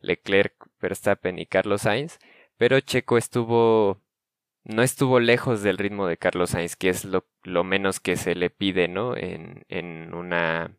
Leclerc, 0.01 0.53
Verstappen 0.79 1.39
y 1.39 1.45
Carlos 1.45 1.81
Sainz, 1.83 2.19
pero 2.57 2.79
Checo 2.79 3.17
estuvo 3.17 4.01
no 4.65 4.83
estuvo 4.83 5.19
lejos 5.19 5.63
del 5.63 5.77
ritmo 5.77 6.07
de 6.07 6.17
Carlos 6.17 6.51
Sainz, 6.51 6.75
que 6.75 6.89
es 6.89 7.05
lo, 7.05 7.63
menos 7.63 7.99
que 7.99 8.17
se 8.17 8.35
le 8.35 8.49
pide, 8.49 8.87
¿no? 8.87 9.15
En, 9.15 9.65
en 9.69 10.13
una 10.13 10.75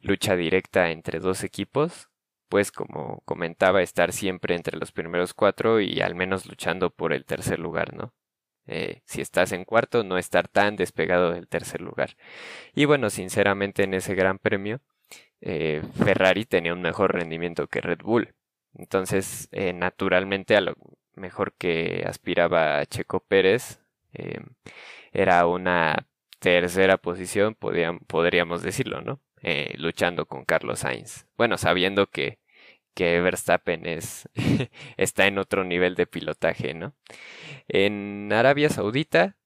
lucha 0.00 0.36
directa 0.36 0.90
entre 0.90 1.20
dos 1.20 1.44
equipos 1.44 2.08
pues 2.48 2.72
como 2.72 3.22
comentaba, 3.24 3.82
estar 3.82 4.12
siempre 4.12 4.54
entre 4.54 4.76
los 4.78 4.92
primeros 4.92 5.34
cuatro 5.34 5.80
y 5.80 6.00
al 6.00 6.14
menos 6.14 6.46
luchando 6.46 6.90
por 6.90 7.12
el 7.12 7.24
tercer 7.24 7.58
lugar, 7.58 7.94
¿no? 7.94 8.14
Eh, 8.66 9.02
si 9.06 9.20
estás 9.22 9.52
en 9.52 9.64
cuarto, 9.64 10.04
no 10.04 10.18
estar 10.18 10.48
tan 10.48 10.76
despegado 10.76 11.32
del 11.32 11.48
tercer 11.48 11.80
lugar. 11.80 12.16
Y 12.74 12.84
bueno, 12.86 13.10
sinceramente 13.10 13.84
en 13.84 13.94
ese 13.94 14.14
gran 14.14 14.38
premio, 14.38 14.80
eh, 15.40 15.82
Ferrari 16.04 16.44
tenía 16.44 16.74
un 16.74 16.82
mejor 16.82 17.14
rendimiento 17.14 17.68
que 17.68 17.80
Red 17.80 18.00
Bull. 18.02 18.34
Entonces, 18.74 19.48
eh, 19.52 19.72
naturalmente, 19.72 20.56
a 20.56 20.60
lo 20.60 20.76
mejor 21.18 21.54
que 21.54 22.04
aspiraba 22.06 22.84
Checo 22.86 23.20
Pérez 23.20 23.80
era 25.12 25.46
una 25.46 26.06
tercera 26.38 26.98
posición, 26.98 27.54
podríamos 27.54 28.62
decirlo, 28.62 29.00
¿no? 29.00 29.20
Eh, 29.42 29.74
luchando 29.78 30.26
con 30.26 30.44
Carlos 30.44 30.80
Sainz. 30.80 31.26
Bueno, 31.36 31.58
sabiendo 31.58 32.08
que, 32.08 32.38
que 32.94 33.20
Verstappen 33.20 33.86
es, 33.86 34.28
está 34.96 35.26
en 35.26 35.38
otro 35.38 35.64
nivel 35.64 35.94
de 35.94 36.06
pilotaje, 36.06 36.74
¿no? 36.74 36.94
En 37.68 38.32
Arabia 38.32 38.68
Saudita 38.68 39.36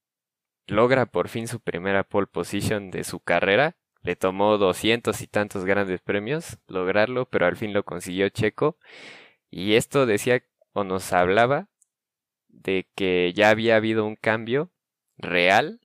logra 0.67 1.05
por 1.05 1.29
fin 1.29 1.47
su 1.47 1.59
primera 1.59 2.03
pole 2.03 2.27
position 2.27 2.91
de 2.91 3.03
su 3.03 3.19
carrera. 3.19 3.75
Le 4.01 4.15
tomó 4.15 4.57
doscientos 4.57 5.21
y 5.21 5.27
tantos 5.27 5.65
grandes 5.65 6.01
premios 6.01 6.57
lograrlo, 6.67 7.27
pero 7.29 7.45
al 7.45 7.55
fin 7.55 7.73
lo 7.73 7.83
consiguió 7.83 8.29
Checo. 8.29 8.77
Y 9.51 9.75
esto 9.75 10.05
decía 10.05 10.43
o 10.73 10.83
nos 10.83 11.13
hablaba 11.13 11.69
de 12.49 12.87
que 12.95 13.33
ya 13.35 13.49
había 13.49 13.77
habido 13.77 14.05
un 14.05 14.15
cambio 14.15 14.71
real 15.17 15.81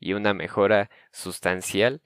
y 0.00 0.14
una 0.14 0.34
mejora 0.34 0.90
sustancial 1.12 2.02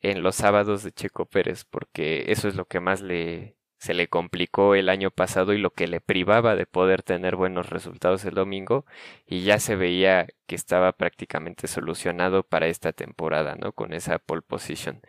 en 0.00 0.22
los 0.22 0.36
sábados 0.36 0.82
de 0.82 0.92
Checo 0.92 1.26
Pérez, 1.26 1.64
porque 1.64 2.26
eso 2.28 2.48
es 2.48 2.56
lo 2.56 2.66
que 2.66 2.80
más 2.80 3.00
le 3.02 3.56
se 3.78 3.94
le 3.94 4.08
complicó 4.08 4.74
el 4.74 4.88
año 4.88 5.10
pasado 5.10 5.52
y 5.52 5.58
lo 5.58 5.70
que 5.70 5.86
le 5.86 6.00
privaba 6.00 6.56
de 6.56 6.66
poder 6.66 7.02
tener 7.02 7.36
buenos 7.36 7.70
resultados 7.70 8.24
el 8.24 8.34
domingo 8.34 8.86
y 9.26 9.42
ya 9.44 9.58
se 9.60 9.76
veía 9.76 10.26
que 10.46 10.54
estaba 10.54 10.92
prácticamente 10.92 11.68
solucionado 11.68 12.42
para 12.42 12.68
esta 12.68 12.92
temporada, 12.92 13.54
¿no? 13.56 13.72
Con 13.72 13.92
esa 13.92 14.18
pole 14.18 14.42
position. 14.42 15.02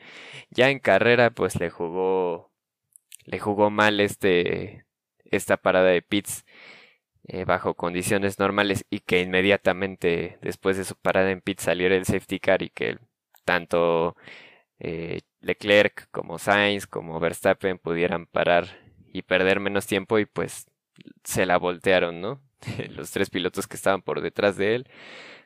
Ya 0.49 0.69
en 0.69 0.79
carrera 0.79 1.31
pues 1.31 1.59
le 1.59 1.69
jugó 1.69 2.51
le 3.25 3.39
jugó 3.39 3.69
mal 3.69 3.99
este 3.99 4.86
esta 5.31 5.57
parada 5.57 5.89
de 5.89 6.01
pits 6.01 6.45
eh, 7.27 7.45
bajo 7.45 7.75
condiciones 7.75 8.39
normales 8.39 8.85
y 8.89 9.01
que 9.01 9.21
inmediatamente 9.21 10.39
después 10.41 10.77
de 10.77 10.85
su 10.85 10.95
parada 10.95 11.31
en 11.31 11.41
pits 11.41 11.63
saliera 11.63 11.95
el 11.95 12.05
safety 12.05 12.39
car 12.39 12.61
y 12.63 12.69
que 12.69 12.99
tanto 13.45 14.15
eh, 14.79 15.21
Leclerc 15.41 16.09
como 16.11 16.39
Sainz 16.39 16.87
como 16.87 17.19
Verstappen 17.19 17.79
pudieran 17.79 18.25
parar 18.27 18.67
y 19.13 19.23
perder 19.23 19.59
menos 19.59 19.87
tiempo 19.87 20.19
y 20.19 20.25
pues 20.25 20.67
se 21.23 21.45
la 21.45 21.57
voltearon, 21.57 22.21
¿no? 22.21 22.41
Los 22.89 23.11
tres 23.11 23.29
pilotos 23.29 23.67
que 23.67 23.77
estaban 23.77 24.01
por 24.01 24.21
detrás 24.21 24.57
de 24.57 24.75
él 24.75 24.89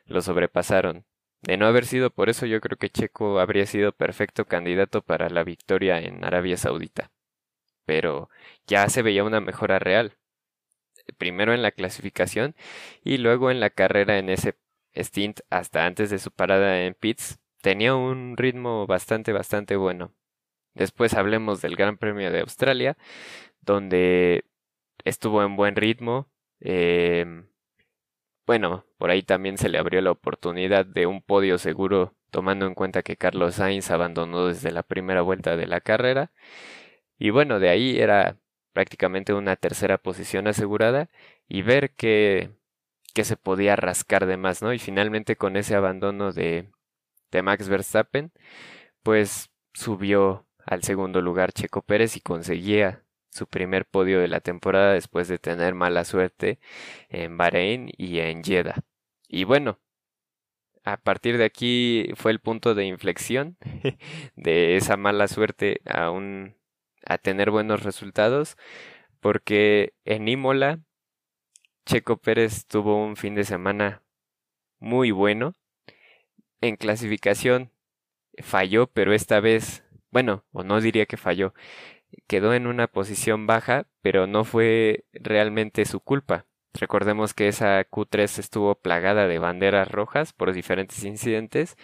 lo 0.06 0.22
sobrepasaron. 0.22 1.04
De 1.42 1.56
no 1.56 1.66
haber 1.66 1.86
sido 1.86 2.10
por 2.10 2.28
eso, 2.28 2.46
yo 2.46 2.60
creo 2.60 2.78
que 2.78 2.90
Checo 2.90 3.40
habría 3.40 3.66
sido 3.66 3.92
perfecto 3.92 4.46
candidato 4.46 5.02
para 5.02 5.28
la 5.30 5.44
victoria 5.44 6.00
en 6.00 6.24
Arabia 6.24 6.56
Saudita. 6.56 7.11
Pero 7.84 8.30
ya 8.66 8.88
se 8.88 9.02
veía 9.02 9.24
una 9.24 9.40
mejora 9.40 9.78
real. 9.78 10.16
Primero 11.18 11.52
en 11.54 11.62
la 11.62 11.72
clasificación 11.72 12.54
y 13.02 13.18
luego 13.18 13.50
en 13.50 13.60
la 13.60 13.70
carrera 13.70 14.18
en 14.18 14.28
ese 14.28 14.56
stint 14.94 15.40
hasta 15.50 15.86
antes 15.86 16.10
de 16.10 16.18
su 16.18 16.30
parada 16.30 16.82
en 16.84 16.94
pits 16.94 17.38
tenía 17.60 17.94
un 17.94 18.36
ritmo 18.36 18.86
bastante 18.86 19.32
bastante 19.32 19.76
bueno. 19.76 20.12
Después 20.74 21.14
hablemos 21.14 21.60
del 21.62 21.76
Gran 21.76 21.98
Premio 21.98 22.30
de 22.30 22.40
Australia, 22.40 22.96
donde 23.60 24.44
estuvo 25.04 25.42
en 25.42 25.56
buen 25.56 25.76
ritmo. 25.76 26.28
Em, 26.60 27.46
bueno, 28.46 28.84
por 28.98 29.10
ahí 29.10 29.22
también 29.22 29.58
se 29.58 29.68
le 29.68 29.78
abrió 29.78 30.00
la 30.00 30.10
oportunidad 30.10 30.86
de 30.86 31.06
un 31.06 31.22
podio 31.22 31.58
seguro, 31.58 32.14
tomando 32.30 32.66
en 32.66 32.74
cuenta 32.74 33.02
que 33.02 33.16
Carlos 33.16 33.56
Sainz 33.56 33.90
abandonó 33.90 34.46
desde 34.48 34.72
la 34.72 34.82
primera 34.82 35.22
vuelta 35.22 35.56
de 35.56 35.66
la 35.66 35.80
carrera. 35.80 36.32
Y 37.22 37.30
bueno, 37.30 37.60
de 37.60 37.68
ahí 37.68 38.00
era 38.00 38.36
prácticamente 38.72 39.32
una 39.32 39.54
tercera 39.54 39.96
posición 39.98 40.48
asegurada 40.48 41.08
y 41.48 41.62
ver 41.62 41.94
que, 41.94 42.50
que 43.14 43.22
se 43.22 43.36
podía 43.36 43.76
rascar 43.76 44.26
de 44.26 44.36
más, 44.36 44.60
¿no? 44.60 44.72
Y 44.72 44.80
finalmente 44.80 45.36
con 45.36 45.56
ese 45.56 45.76
abandono 45.76 46.32
de, 46.32 46.72
de 47.30 47.42
Max 47.42 47.68
Verstappen, 47.68 48.32
pues 49.04 49.52
subió 49.72 50.48
al 50.66 50.82
segundo 50.82 51.20
lugar 51.22 51.52
Checo 51.52 51.82
Pérez 51.82 52.16
y 52.16 52.20
conseguía 52.20 53.04
su 53.30 53.46
primer 53.46 53.86
podio 53.86 54.18
de 54.18 54.26
la 54.26 54.40
temporada 54.40 54.94
después 54.94 55.28
de 55.28 55.38
tener 55.38 55.74
mala 55.76 56.04
suerte 56.04 56.58
en 57.08 57.36
Bahrein 57.36 57.88
y 57.96 58.18
en 58.18 58.42
Jeddah. 58.42 58.82
Y 59.28 59.44
bueno, 59.44 59.78
a 60.82 60.96
partir 60.96 61.38
de 61.38 61.44
aquí 61.44 62.08
fue 62.16 62.32
el 62.32 62.40
punto 62.40 62.74
de 62.74 62.84
inflexión 62.86 63.56
de 64.34 64.76
esa 64.76 64.96
mala 64.96 65.28
suerte 65.28 65.82
a 65.86 66.10
un 66.10 66.60
a 67.06 67.18
tener 67.18 67.50
buenos 67.50 67.82
resultados 67.82 68.56
porque 69.20 69.94
en 70.04 70.28
Imola 70.28 70.80
Checo 71.84 72.16
Pérez 72.16 72.66
tuvo 72.66 73.02
un 73.02 73.16
fin 73.16 73.34
de 73.34 73.44
semana 73.44 74.02
muy 74.78 75.10
bueno. 75.10 75.54
En 76.60 76.76
clasificación 76.76 77.70
falló, 78.38 78.86
pero 78.86 79.12
esta 79.12 79.40
vez, 79.40 79.84
bueno, 80.10 80.44
o 80.52 80.62
no 80.62 80.80
diría 80.80 81.06
que 81.06 81.16
falló, 81.16 81.54
quedó 82.26 82.54
en 82.54 82.66
una 82.66 82.86
posición 82.86 83.46
baja, 83.46 83.86
pero 84.00 84.26
no 84.26 84.44
fue 84.44 85.04
realmente 85.12 85.84
su 85.84 86.00
culpa. 86.00 86.46
Recordemos 86.74 87.34
que 87.34 87.48
esa 87.48 87.82
Q3 87.84 88.38
estuvo 88.38 88.74
plagada 88.76 89.26
de 89.26 89.38
banderas 89.38 89.90
rojas 89.90 90.32
por 90.32 90.52
diferentes 90.52 91.04
incidentes 91.04 91.76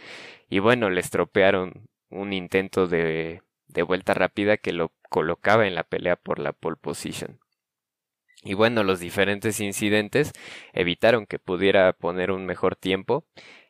y 0.49 0.61
bueno, 0.61 0.91
le 0.91 1.01
estropearon 1.01 1.89
un 2.09 2.33
intento 2.33 2.87
de, 2.87 3.43
de 3.69 3.83
vuelta 3.83 4.15
rápida 4.15 4.57
que 4.57 4.73
lo 4.73 4.93
colocaba 5.09 5.67
en 5.67 5.75
la 5.75 5.85
pelea 5.85 6.17
por 6.17 6.39
la 6.39 6.53
pole 6.53 6.77
position. 6.77 7.41
Y 8.43 8.55
bueno, 8.55 8.85
los 8.85 9.01
diferentes 9.01 9.61
incidentes 9.61 10.33
evitaron 10.73 11.27
que 11.27 11.39
pudiera 11.39 11.93
poner 11.93 12.31
un 12.31 12.47
mejor 12.47 12.77
tiempo 12.77 13.25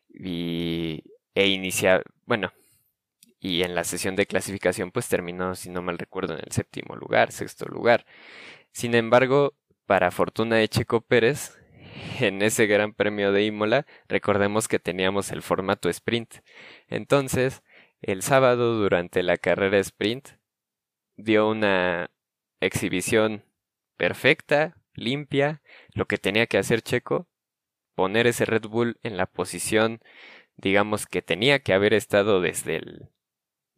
y, 0.08 1.04
e 1.34 1.48
iniciar, 1.48 2.04
bueno, 2.26 2.52
y 3.40 3.62
en 3.62 3.74
la 3.74 3.84
sesión 3.84 4.16
de 4.16 4.26
clasificación 4.26 4.90
pues 4.90 5.08
terminó, 5.08 5.54
si 5.54 5.70
no 5.70 5.82
mal 5.82 5.98
recuerdo, 5.98 6.34
en 6.34 6.40
el 6.44 6.52
séptimo 6.52 6.96
lugar, 6.96 7.32
sexto 7.32 7.66
lugar. 7.66 8.04
Sin 8.72 8.94
embargo, 8.94 9.54
para 9.86 10.10
fortuna 10.10 10.56
de 10.56 10.68
Checo 10.68 11.00
Pérez, 11.00 11.58
en 12.20 12.42
ese 12.42 12.66
gran 12.66 12.92
premio 12.92 13.32
de 13.32 13.44
Imola, 13.44 13.86
recordemos 14.08 14.68
que 14.68 14.78
teníamos 14.78 15.30
el 15.30 15.42
formato 15.42 15.88
sprint. 15.88 16.36
Entonces, 16.88 17.62
el 18.02 18.22
sábado 18.22 18.74
durante 18.74 19.22
la 19.22 19.36
carrera 19.36 19.78
sprint, 19.78 20.30
dio 21.16 21.48
una 21.48 22.10
exhibición 22.60 23.44
perfecta, 23.96 24.76
limpia, 24.94 25.62
lo 25.94 26.06
que 26.06 26.18
tenía 26.18 26.46
que 26.46 26.58
hacer 26.58 26.82
Checo, 26.82 27.28
poner 27.94 28.26
ese 28.26 28.44
Red 28.44 28.66
Bull 28.66 28.98
en 29.02 29.16
la 29.16 29.26
posición, 29.26 30.00
digamos 30.56 31.06
que 31.06 31.22
tenía 31.22 31.60
que 31.60 31.72
haber 31.72 31.94
estado 31.94 32.40
desde 32.40 32.76
el 32.76 33.08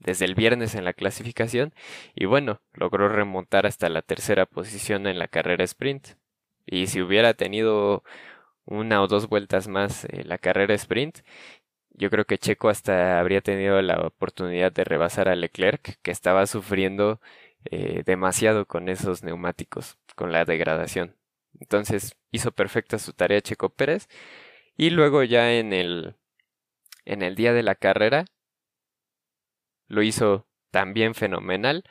desde 0.01 0.25
el 0.25 0.35
viernes 0.35 0.75
en 0.75 0.85
la 0.85 0.95
clasificación 0.95 1.75
y 2.15 2.25
bueno, 2.25 2.63
logró 2.73 3.09
remontar 3.09 3.67
hasta 3.67 3.89
la 3.91 4.03
tercera 4.03 4.47
posición 4.47 5.07
en 5.07 5.19
la 5.19 5.29
carrera 5.29 5.65
sprint. 5.65 6.09
Y 6.67 6.87
si 6.87 7.03
hubiera 7.03 7.35
tenido 7.35 8.03
una 8.65 9.03
o 9.03 9.09
dos 9.09 9.29
vueltas 9.29 9.69
más 9.69 10.07
en 10.07 10.29
la 10.29 10.39
carrera 10.39 10.75
sprint, 10.75 11.21
yo 12.01 12.09
creo 12.09 12.25
que 12.25 12.39
Checo 12.39 12.71
hasta 12.71 13.21
habría 13.21 13.43
tenido 13.43 13.83
la 13.83 14.01
oportunidad 14.01 14.73
de 14.73 14.85
rebasar 14.85 15.29
a 15.29 15.37
Leclerc, 15.37 15.99
que 16.01 16.11
estaba 16.11 16.47
sufriendo 16.47 17.21
eh, 17.67 18.03
demasiado 18.07 18.67
con 18.67 18.89
esos 18.89 19.23
neumáticos, 19.23 19.99
con 20.17 20.33
la 20.33 20.47
degradación. 20.47 21.15
Entonces 21.61 22.17
hizo 22.31 22.53
perfecta 22.53 22.99
su 22.99 23.13
tarea 23.13 23.43
Checo 23.43 23.69
Pérez. 23.69 24.09
Y 24.79 24.89
luego 24.89 25.25
ya 25.25 25.53
en 25.53 25.75
el, 25.75 26.17
en 27.05 27.21
el 27.23 27.35
día 27.35 27.53
de 27.53 27.63
la 27.63 27.75
carrera, 27.75 28.25
lo 29.87 30.03
hizo 30.03 30.47
también 30.71 31.15
fenomenal. 31.15 31.85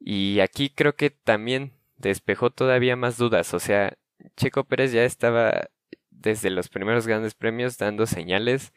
Y 0.00 0.40
aquí 0.40 0.70
creo 0.70 0.96
que 0.96 1.10
también 1.10 1.74
despejó 1.98 2.48
todavía 2.50 2.96
más 2.96 3.18
dudas. 3.18 3.52
O 3.52 3.60
sea, 3.60 3.98
Checo 4.36 4.64
Pérez 4.64 4.92
ya 4.92 5.04
estaba 5.04 5.68
desde 6.10 6.48
los 6.48 6.70
primeros 6.70 7.06
grandes 7.06 7.34
premios 7.34 7.76
dando 7.76 8.06
señales 8.06 8.72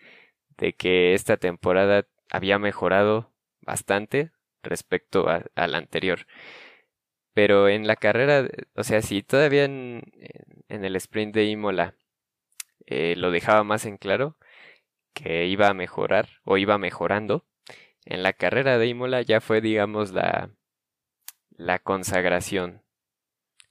de 0.61 0.73
que 0.73 1.15
esta 1.15 1.37
temporada 1.37 2.07
había 2.29 2.59
mejorado 2.59 3.33
bastante 3.61 4.31
respecto 4.63 5.27
a, 5.27 5.43
la 5.55 5.77
anterior. 5.77 6.27
Pero 7.33 7.67
en 7.67 7.87
la 7.87 7.95
carrera, 7.95 8.47
o 8.75 8.83
sea, 8.83 9.01
si 9.01 9.23
todavía 9.23 9.65
en, 9.65 10.03
el 10.69 10.95
sprint 10.97 11.33
de 11.35 11.45
Imola 11.45 11.95
eh, 12.85 13.15
lo 13.17 13.31
dejaba 13.31 13.63
más 13.63 13.85
en 13.85 13.97
claro 13.97 14.37
que 15.13 15.47
iba 15.47 15.67
a 15.67 15.73
mejorar 15.73 16.29
o 16.45 16.57
iba 16.57 16.77
mejorando, 16.77 17.45
en 18.05 18.23
la 18.23 18.33
carrera 18.33 18.77
de 18.77 18.87
Imola 18.87 19.21
ya 19.23 19.41
fue, 19.41 19.61
digamos, 19.61 20.11
la, 20.11 20.51
la 21.49 21.79
consagración 21.79 22.83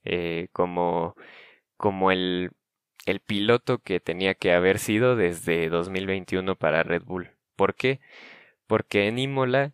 eh, 0.04 0.48
como, 0.52 1.14
como 1.76 2.10
el, 2.12 2.52
el 3.06 3.20
piloto 3.20 3.78
que 3.78 4.00
tenía 4.00 4.34
que 4.34 4.52
haber 4.52 4.78
sido 4.78 5.16
desde 5.16 5.68
2021 5.68 6.56
para 6.56 6.82
Red 6.82 7.02
Bull. 7.04 7.30
¿Por 7.56 7.74
qué? 7.74 8.00
Porque 8.66 9.08
en 9.08 9.18
Imola, 9.18 9.72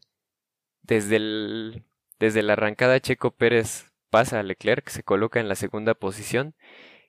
desde, 0.82 1.82
desde 2.18 2.42
la 2.42 2.54
arrancada 2.54 3.00
Checo 3.00 3.32
Pérez 3.32 3.92
pasa 4.10 4.40
a 4.40 4.42
Leclerc, 4.42 4.88
se 4.88 5.02
coloca 5.02 5.40
en 5.40 5.48
la 5.48 5.56
segunda 5.56 5.94
posición 5.94 6.54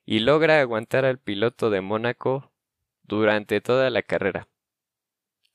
y 0.05 0.19
logra 0.19 0.59
aguantar 0.61 1.05
al 1.05 1.19
piloto 1.19 1.69
de 1.69 1.81
Mónaco 1.81 2.51
durante 3.03 3.61
toda 3.61 3.89
la 3.89 4.03
carrera 4.03 4.47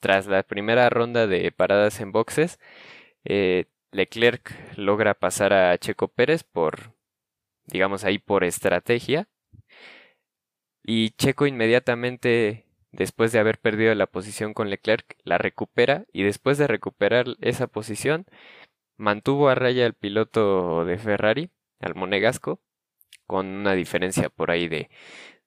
tras 0.02 0.26
la 0.26 0.42
primera 0.42 0.90
ronda 0.90 1.28
de 1.28 1.52
paradas 1.52 2.00
en 2.00 2.10
boxes, 2.10 2.58
eh, 3.24 3.66
Leclerc 3.92 4.76
logra 4.76 5.14
pasar 5.14 5.52
a 5.52 5.78
Checo 5.78 6.08
Pérez 6.08 6.42
por, 6.42 6.92
digamos 7.66 8.04
ahí, 8.04 8.18
por 8.18 8.42
estrategia. 8.42 9.28
Y 10.84 11.10
Checo 11.10 11.46
inmediatamente, 11.46 12.66
después 12.92 13.32
de 13.32 13.38
haber 13.38 13.58
perdido 13.58 13.94
la 13.94 14.06
posición 14.06 14.54
con 14.54 14.70
Leclerc, 14.70 15.16
la 15.24 15.38
recupera 15.38 16.06
y 16.12 16.22
después 16.24 16.58
de 16.58 16.66
recuperar 16.66 17.26
esa 17.40 17.66
posición, 17.66 18.26
mantuvo 18.96 19.48
a 19.48 19.54
raya 19.54 19.86
al 19.86 19.94
piloto 19.94 20.84
de 20.84 20.98
Ferrari, 20.98 21.50
al 21.80 21.94
monegasco, 21.94 22.60
con 23.26 23.46
una 23.46 23.74
diferencia 23.74 24.30
por 24.30 24.50
ahí 24.50 24.68
de 24.68 24.90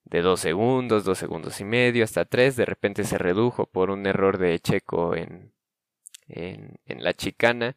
de 0.06 0.22
dos 0.22 0.40
segundos, 0.40 1.04
dos 1.04 1.18
segundos 1.18 1.60
y 1.60 1.64
medio, 1.64 2.04
hasta 2.04 2.24
tres, 2.24 2.56
de 2.56 2.64
repente 2.64 3.04
se 3.04 3.18
redujo 3.18 3.66
por 3.66 3.90
un 3.90 4.06
error 4.06 4.38
de 4.38 4.58
Checo 4.60 5.16
en, 5.16 5.52
en, 6.28 6.78
en 6.86 7.04
la 7.04 7.14
chicana, 7.14 7.76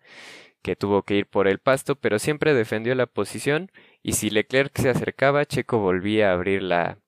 que 0.64 0.76
tuvo 0.76 1.04
que 1.04 1.16
ir 1.16 1.28
por 1.28 1.48
el 1.48 1.60
pasto, 1.60 1.96
pero 1.98 2.20
siempre 2.20 2.54
defendió 2.54 2.96
la 2.96 3.08
posición 3.08 3.72
y 4.04 4.14
si 4.14 4.30
Leclerc 4.30 4.78
se 4.80 4.90
acercaba, 4.90 5.46
Checo 5.46 5.80
volvía 5.80 6.32
a 6.32 6.34
abrir 6.34 6.64
la, 6.64 7.00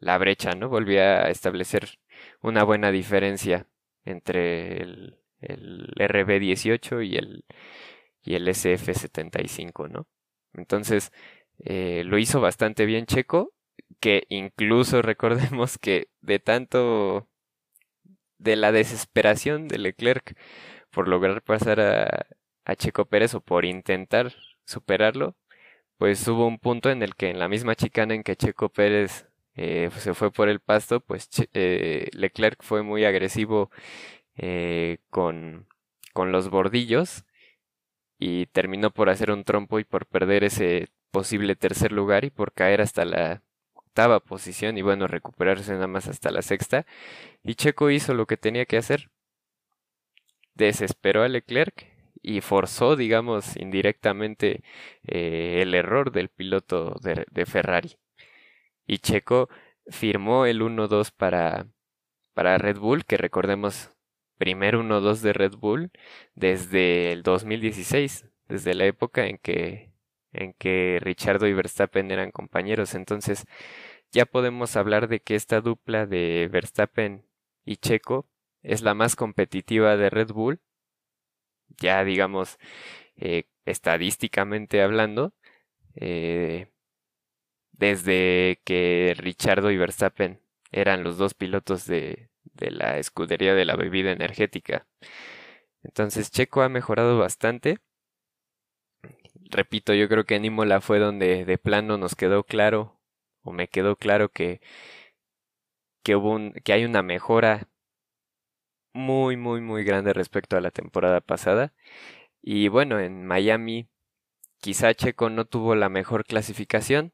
la 0.00 0.18
brecha, 0.18 0.52
¿no? 0.52 0.68
Volvía 0.68 1.24
a 1.24 1.30
establecer 1.30 1.98
una 2.42 2.64
buena 2.64 2.90
diferencia 2.90 3.66
entre 4.04 4.82
el, 4.82 5.18
el 5.40 5.88
RB18 5.96 7.06
y 7.06 7.16
el, 7.16 7.44
y 8.22 8.34
el 8.34 8.48
SF75, 8.48 9.88
¿no? 9.88 10.06
Entonces, 10.54 11.12
eh, 11.64 12.02
lo 12.04 12.18
hizo 12.18 12.40
bastante 12.40 12.86
bien 12.86 13.06
Checo 13.06 13.52
que 14.00 14.24
incluso 14.28 15.02
recordemos 15.02 15.78
que 15.78 16.08
de 16.20 16.38
tanto 16.38 17.28
de 18.38 18.56
la 18.56 18.72
desesperación 18.72 19.68
de 19.68 19.78
Leclerc 19.78 20.36
por 20.90 21.08
lograr 21.08 21.42
pasar 21.42 21.80
a, 21.80 22.26
a 22.64 22.76
Checo 22.76 23.06
Pérez 23.06 23.34
o 23.34 23.40
por 23.40 23.64
intentar 23.64 24.34
superarlo, 24.64 25.36
pues 25.98 26.26
hubo 26.28 26.46
un 26.46 26.58
punto 26.58 26.90
en 26.90 27.02
el 27.02 27.14
que 27.16 27.30
en 27.30 27.38
la 27.40 27.48
misma 27.48 27.74
chicana 27.76 28.14
en 28.14 28.22
que 28.24 28.36
Checo 28.36 28.70
Pérez 28.70 29.28
eh, 29.58 29.90
se 29.98 30.14
fue 30.14 30.30
por 30.32 30.48
el 30.48 30.60
pasto, 30.60 31.00
pues 31.00 31.28
eh, 31.52 32.08
Leclerc 32.12 32.62
fue 32.62 32.82
muy 32.82 33.04
agresivo 33.04 33.70
eh, 34.36 34.98
con, 35.10 35.66
con 36.12 36.32
los 36.32 36.48
bordillos 36.50 37.24
y 38.18 38.46
terminó 38.46 38.90
por 38.92 39.10
hacer 39.10 39.30
un 39.30 39.44
trompo 39.44 39.80
y 39.80 39.84
por 39.84 40.06
perder 40.06 40.44
ese 40.44 40.88
posible 41.10 41.56
tercer 41.56 41.92
lugar 41.92 42.24
y 42.24 42.30
por 42.30 42.52
caer 42.52 42.80
hasta 42.80 43.04
la 43.04 43.42
octava 43.74 44.20
posición 44.20 44.78
y 44.78 44.82
bueno, 44.82 45.08
recuperarse 45.08 45.72
nada 45.72 45.88
más 45.88 46.08
hasta 46.08 46.30
la 46.30 46.42
sexta. 46.42 46.86
Y 47.44 47.54
Checo 47.56 47.90
hizo 47.90 48.14
lo 48.14 48.26
que 48.26 48.36
tenía 48.36 48.66
que 48.66 48.76
hacer. 48.76 49.10
Desesperó 50.54 51.22
a 51.24 51.28
Leclerc 51.28 51.86
y 52.22 52.40
forzó, 52.40 52.96
digamos, 52.96 53.56
indirectamente 53.56 54.62
eh, 55.04 55.60
el 55.62 55.74
error 55.74 56.12
del 56.12 56.28
piloto 56.28 56.96
de, 57.02 57.46
Ferrari. 57.46 57.96
Y 58.88 58.98
Checo 58.98 59.48
firmó 59.86 60.46
el 60.46 60.62
1-2 60.62 61.12
para, 61.16 61.68
para 62.34 62.58
Red 62.58 62.78
Bull, 62.78 63.04
que 63.04 63.18
recordemos 63.18 63.92
primer 64.38 64.76
1-2 64.76 65.20
de 65.20 65.32
Red 65.34 65.56
Bull 65.56 65.90
desde 66.34 67.12
el 67.12 67.22
2016, 67.22 68.26
desde 68.48 68.74
la 68.74 68.86
época 68.86 69.26
en 69.26 69.38
que, 69.38 69.92
en 70.32 70.54
que 70.54 70.98
Richardo 71.02 71.46
y 71.46 71.52
Verstappen 71.52 72.10
eran 72.10 72.30
compañeros. 72.32 72.94
Entonces 72.94 73.44
ya 74.10 74.24
podemos 74.26 74.74
hablar 74.76 75.08
de 75.08 75.20
que 75.20 75.34
esta 75.34 75.60
dupla 75.60 76.06
de 76.06 76.48
Verstappen 76.50 77.26
y 77.66 77.76
Checo 77.76 78.26
es 78.62 78.82
la 78.82 78.94
más 78.94 79.16
competitiva 79.16 79.96
de 79.98 80.10
Red 80.10 80.32
Bull, 80.32 80.60
ya 81.78 82.04
digamos 82.04 82.58
eh, 83.16 83.44
estadísticamente 83.66 84.82
hablando, 84.82 85.34
eh, 85.94 86.68
desde 87.78 88.60
que 88.64 89.14
Richardo 89.18 89.70
y 89.70 89.78
Verstappen 89.78 90.40
eran 90.70 91.04
los 91.04 91.16
dos 91.16 91.34
pilotos 91.34 91.86
de, 91.86 92.30
de 92.54 92.70
la 92.70 92.98
escudería 92.98 93.54
de 93.54 93.64
la 93.64 93.76
bebida 93.76 94.12
energética. 94.12 94.86
Entonces 95.82 96.30
Checo 96.30 96.62
ha 96.62 96.68
mejorado 96.68 97.18
bastante. 97.18 97.78
Repito, 99.50 99.94
yo 99.94 100.08
creo 100.08 100.24
que 100.24 100.36
en 100.36 100.44
Imola 100.44 100.80
fue 100.80 100.98
donde 100.98 101.44
de 101.44 101.58
plano 101.58 101.96
nos 101.96 102.14
quedó 102.14 102.44
claro, 102.44 103.00
o 103.42 103.52
me 103.52 103.68
quedó 103.68 103.96
claro 103.96 104.30
que, 104.30 104.60
que, 106.02 106.16
hubo 106.16 106.32
un, 106.32 106.52
que 106.64 106.72
hay 106.72 106.84
una 106.84 107.02
mejora 107.02 107.68
muy, 108.92 109.36
muy, 109.36 109.60
muy 109.60 109.84
grande 109.84 110.12
respecto 110.12 110.56
a 110.56 110.60
la 110.60 110.70
temporada 110.70 111.20
pasada. 111.20 111.72
Y 112.42 112.68
bueno, 112.68 113.00
en 113.00 113.26
Miami 113.26 113.88
quizá 114.60 114.94
Checo 114.94 115.30
no 115.30 115.46
tuvo 115.46 115.74
la 115.74 115.88
mejor 115.88 116.24
clasificación, 116.24 117.12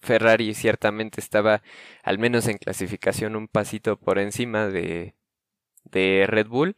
Ferrari 0.00 0.54
ciertamente 0.54 1.20
estaba, 1.20 1.62
al 2.02 2.18
menos 2.18 2.48
en 2.48 2.58
clasificación, 2.58 3.36
un 3.36 3.48
pasito 3.48 3.98
por 3.98 4.18
encima 4.18 4.66
de, 4.68 5.14
de 5.84 6.24
Red 6.26 6.48
Bull, 6.48 6.76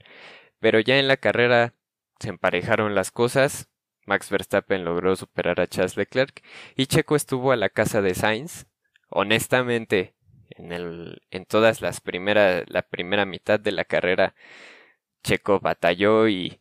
pero 0.61 0.81
ya 0.81 0.99
en 0.99 1.09
la 1.09 1.17
carrera 1.17 1.75
se 2.21 2.31
emparejaron 2.31 2.95
las 2.95 3.11
cosas. 3.11 3.69
Max 4.07 4.31
Verstappen 4.31 4.85
logró 4.85 5.15
superar 5.17 5.61
a 5.61 5.69
Charles 5.69 5.97
Leclerc 5.97 6.43
y 6.77 6.87
Checo 6.87 7.17
estuvo 7.17 7.53
a 7.53 7.57
la 7.57 7.69
casa 7.69 8.03
de 8.03 8.15
Sainz. 8.15 8.67
Honestamente, 9.09 10.15
en, 10.51 11.45
todas 11.47 11.81
las 11.81 12.01
primeras, 12.01 12.65
la 12.69 12.83
primera 12.83 13.25
mitad 13.27 13.61
de 13.61 13.73
la 13.73 13.85
carrera, 13.85 14.35
Checo 15.23 15.61
batalló 15.61 16.29
y, 16.29 16.61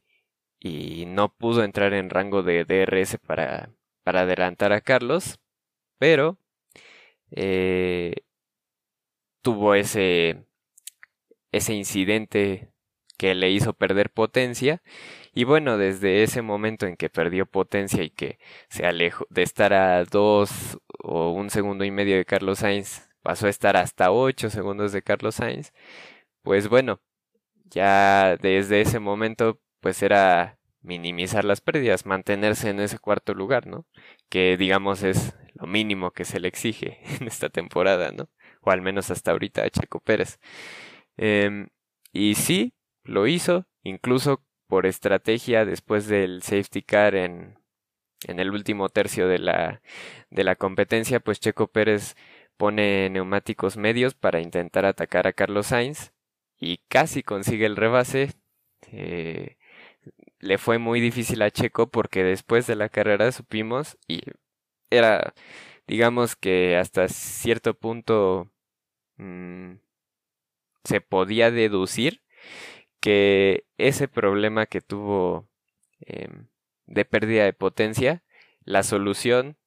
y 0.59 1.05
no 1.07 1.33
pudo 1.33 1.63
entrar 1.63 1.93
en 1.93 2.09
rango 2.09 2.43
de 2.43 2.65
DRS 2.65 3.17
para 3.17 3.71
adelantar 4.05 4.73
a 4.73 4.81
Carlos, 4.81 5.39
pero 5.97 6.40
eh, 7.31 8.15
tuvo 9.41 9.75
ese, 9.75 10.45
ese 11.51 11.73
incidente 11.73 12.71
que 13.17 13.35
le 13.35 13.51
hizo 13.51 13.73
perder 13.73 14.09
potencia 14.11 14.81
y 15.33 15.45
bueno, 15.45 15.77
desde 15.77 16.23
ese 16.23 16.41
momento 16.41 16.85
en 16.87 16.97
que 16.97 17.09
perdió 17.09 17.45
potencia 17.45 18.03
y 18.03 18.09
que 18.09 18.39
se 18.69 18.85
alejó 18.85 19.25
de 19.29 19.43
estar 19.43 19.73
a 19.73 20.03
dos 20.05 20.79
o 20.99 21.31
un 21.31 21.49
segundo 21.49 21.85
y 21.85 21.91
medio 21.91 22.17
de 22.17 22.25
Carlos 22.25 22.59
Sainz, 22.59 23.09
pasó 23.21 23.47
a 23.47 23.49
estar 23.49 23.77
hasta 23.77 24.11
ocho 24.11 24.49
segundos 24.49 24.91
de 24.91 25.01
Carlos 25.03 25.35
Sainz, 25.35 25.71
pues 26.43 26.69
bueno, 26.69 27.01
ya 27.65 28.37
desde 28.41 28.81
ese 28.81 28.99
momento 28.99 29.61
pues 29.81 30.03
era 30.03 30.59
minimizar 30.81 31.45
las 31.45 31.61
pérdidas, 31.61 32.05
mantenerse 32.05 32.69
en 32.69 32.79
ese 32.81 32.99
cuarto 32.99 33.33
lugar, 33.33 33.67
¿no? 33.67 33.85
Que 34.29 34.57
digamos 34.57 35.03
es 35.03 35.35
lo 35.61 35.67
mínimo 35.67 36.11
que 36.11 36.25
se 36.25 36.39
le 36.39 36.47
exige 36.47 36.99
en 37.21 37.27
esta 37.27 37.49
temporada, 37.49 38.11
¿no? 38.11 38.29
O 38.61 38.71
al 38.71 38.81
menos 38.81 39.11
hasta 39.11 39.31
ahorita 39.31 39.63
a 39.63 39.69
Checo 39.69 39.99
Pérez. 39.99 40.39
Em, 41.17 41.69
y 42.11 42.35
sí, 42.35 42.73
lo 43.03 43.27
hizo, 43.27 43.67
incluso 43.83 44.43
por 44.67 44.85
estrategia 44.85 45.65
después 45.65 46.07
del 46.07 46.43
safety 46.43 46.81
car 46.81 47.15
en, 47.15 47.59
en 48.27 48.39
el 48.39 48.51
último 48.51 48.89
tercio 48.89 49.27
de 49.27 49.39
la, 49.39 49.81
de 50.29 50.43
la 50.43 50.55
competencia, 50.55 51.19
pues 51.19 51.39
Checo 51.39 51.67
Pérez 51.67 52.15
pone 52.57 53.09
neumáticos 53.09 53.77
medios 53.77 54.13
para 54.13 54.39
intentar 54.41 54.85
atacar 54.85 55.27
a 55.27 55.33
Carlos 55.33 55.67
Sainz 55.67 56.13
y 56.59 56.77
casi 56.89 57.23
consigue 57.23 57.65
el 57.65 57.75
rebase. 57.75 58.33
Eh, 58.91 59.57
le 60.39 60.57
fue 60.57 60.77
muy 60.77 61.01
difícil 61.01 61.41
a 61.41 61.51
Checo 61.51 61.89
porque 61.89 62.23
después 62.23 62.67
de 62.67 62.75
la 62.75 62.89
carrera 62.89 63.31
supimos 63.31 63.97
y 64.07 64.21
era, 64.91 65.33
digamos 65.87 66.35
que 66.35 66.77
hasta 66.77 67.07
cierto 67.09 67.75
punto 67.75 68.51
mm, 69.17 69.75
se 70.83 71.01
podía 71.01 71.51
deducir 71.51 72.21
que 73.01 73.65
ese 73.77 74.07
problema 74.07 74.65
que 74.67 74.81
tuvo 74.81 75.49
em, 76.01 76.47
de 76.87 77.05
pérdida 77.05 77.45
de 77.45 77.53
potencia, 77.53 78.23
la 78.65 78.83
solución 78.83 79.57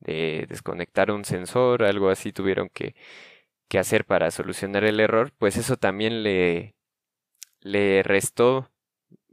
de 0.00 0.46
desconectar 0.48 1.12
un 1.12 1.24
sensor, 1.24 1.84
algo 1.84 2.10
así 2.10 2.32
tuvieron 2.32 2.70
que, 2.70 2.96
que 3.68 3.78
hacer 3.78 4.06
para 4.06 4.30
solucionar 4.32 4.84
el 4.84 5.00
error, 5.00 5.32
pues 5.38 5.56
eso 5.56 5.76
también 5.78 6.22
le, 6.24 6.76
le 7.60 8.02
restó, 8.02 8.70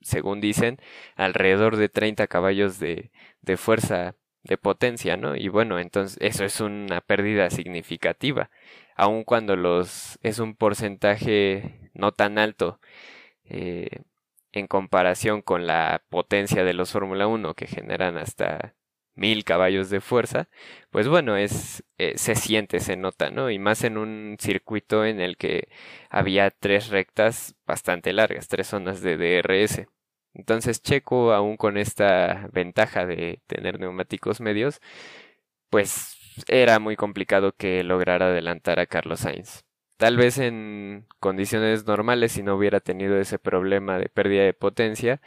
según 0.02 0.42
dicen, 0.42 0.80
alrededor 1.16 1.78
de 1.78 1.90
30 1.90 2.28
caballos 2.28 2.80
de, 2.80 3.12
de 3.42 3.58
fuerza 3.58 4.16
de 4.44 4.58
potencia, 4.58 5.18
¿no? 5.18 5.36
Y 5.36 5.50
bueno, 5.50 5.80
entonces 5.80 6.18
eso 6.22 6.46
es 6.46 6.62
una 6.62 7.02
pérdida 7.02 7.50
significativa, 7.50 8.50
aun 8.96 9.24
cuando 9.24 9.56
los 9.56 10.20
es 10.24 10.40
un 10.40 10.56
porcentaje 10.56 11.92
no 11.94 12.12
tan 12.12 12.38
alto 12.38 12.80
eh, 13.46 14.02
en 14.52 14.68
comparación 14.68 15.42
con 15.42 15.68
la 15.68 16.04
potencia 16.10 16.64
de 16.64 16.74
los 16.74 16.92
Fórmula 16.92 17.28
1 17.28 17.54
que 17.56 17.68
generan 17.68 18.18
hasta 18.18 18.76
mil 19.16 19.44
caballos 19.44 19.90
de 19.90 20.02
fuerza, 20.02 20.50
pues 20.92 21.08
bueno, 21.08 21.36
es 21.38 21.84
eh, 21.98 22.14
se 22.18 22.36
siente, 22.36 22.80
se 22.80 22.96
nota, 22.98 23.30
¿no? 23.32 23.50
Y 23.52 23.60
más 23.60 23.84
en 23.84 23.98
un 23.98 24.38
circuito 24.40 25.06
en 25.06 25.20
el 25.20 25.38
que 25.38 25.70
había 26.10 26.50
tres 26.52 26.90
rectas 26.90 27.56
bastante 27.68 28.14
largas, 28.14 28.48
tres 28.48 28.68
zonas 28.68 29.02
de 29.02 29.18
DRS. 29.18 29.88
Entonces 30.40 30.82
Checo, 30.82 31.34
aún 31.34 31.58
con 31.58 31.78
esta 31.78 32.48
ventaja 32.54 33.06
de 33.06 33.42
tener 33.48 33.80
neumáticos 33.80 34.40
medios, 34.40 34.80
pues 35.70 36.16
era 36.48 36.80
muy 36.80 36.96
complicado 36.96 37.54
que 37.56 37.84
lograra 37.84 38.28
adelantar 38.28 38.80
a 38.80 38.86
Carlos 38.88 39.22
Sainz. 39.22 39.64
Tal 39.98 40.16
vez 40.16 40.38
en 40.38 41.06
condiciones 41.20 41.86
normales, 41.86 42.32
si 42.32 42.42
no 42.42 42.56
hubiera 42.56 42.80
tenido 42.80 43.20
ese 43.20 43.38
problema 43.38 44.00
de 44.00 44.08
pérdida 44.08 44.44
de 44.44 44.54
potencia, 44.54 45.22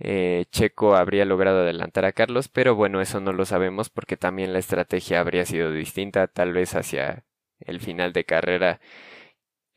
eh, 0.00 0.46
Checo 0.50 0.96
habría 0.96 1.24
logrado 1.24 1.60
adelantar 1.60 2.04
a 2.04 2.12
Carlos, 2.12 2.48
pero 2.48 2.74
bueno, 2.74 3.00
eso 3.00 3.20
no 3.20 3.32
lo 3.32 3.44
sabemos 3.44 3.90
porque 3.90 4.16
también 4.16 4.52
la 4.52 4.58
estrategia 4.58 5.20
habría 5.20 5.44
sido 5.46 5.72
distinta, 5.72 6.26
tal 6.26 6.52
vez 6.52 6.74
hacia 6.74 7.24
el 7.60 7.80
final 7.80 8.12
de 8.12 8.24
carrera 8.24 8.80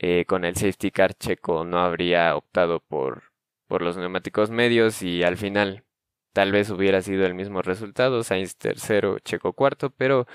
eh, 0.04 0.26
con 0.26 0.46
el 0.46 0.56
safety 0.56 0.90
car 0.90 1.14
Checo 1.14 1.64
no 1.64 1.80
habría 1.80 2.36
optado 2.36 2.80
por 2.80 3.31
por 3.72 3.84
los 3.84 3.96
neumáticos 3.96 4.52
medios 4.52 5.02
y 5.02 5.24
al 5.24 5.38
final 5.38 5.86
tal 6.34 6.52
vez 6.52 6.70
hubiera 6.72 7.02
sido 7.02 7.26
el 7.26 7.36
mismo 7.36 7.62
resultado, 7.62 8.22
Sainz 8.22 8.58
tercero, 8.58 9.20
Checo 9.20 9.54
cuarto, 9.54 9.92
pero 9.92 10.28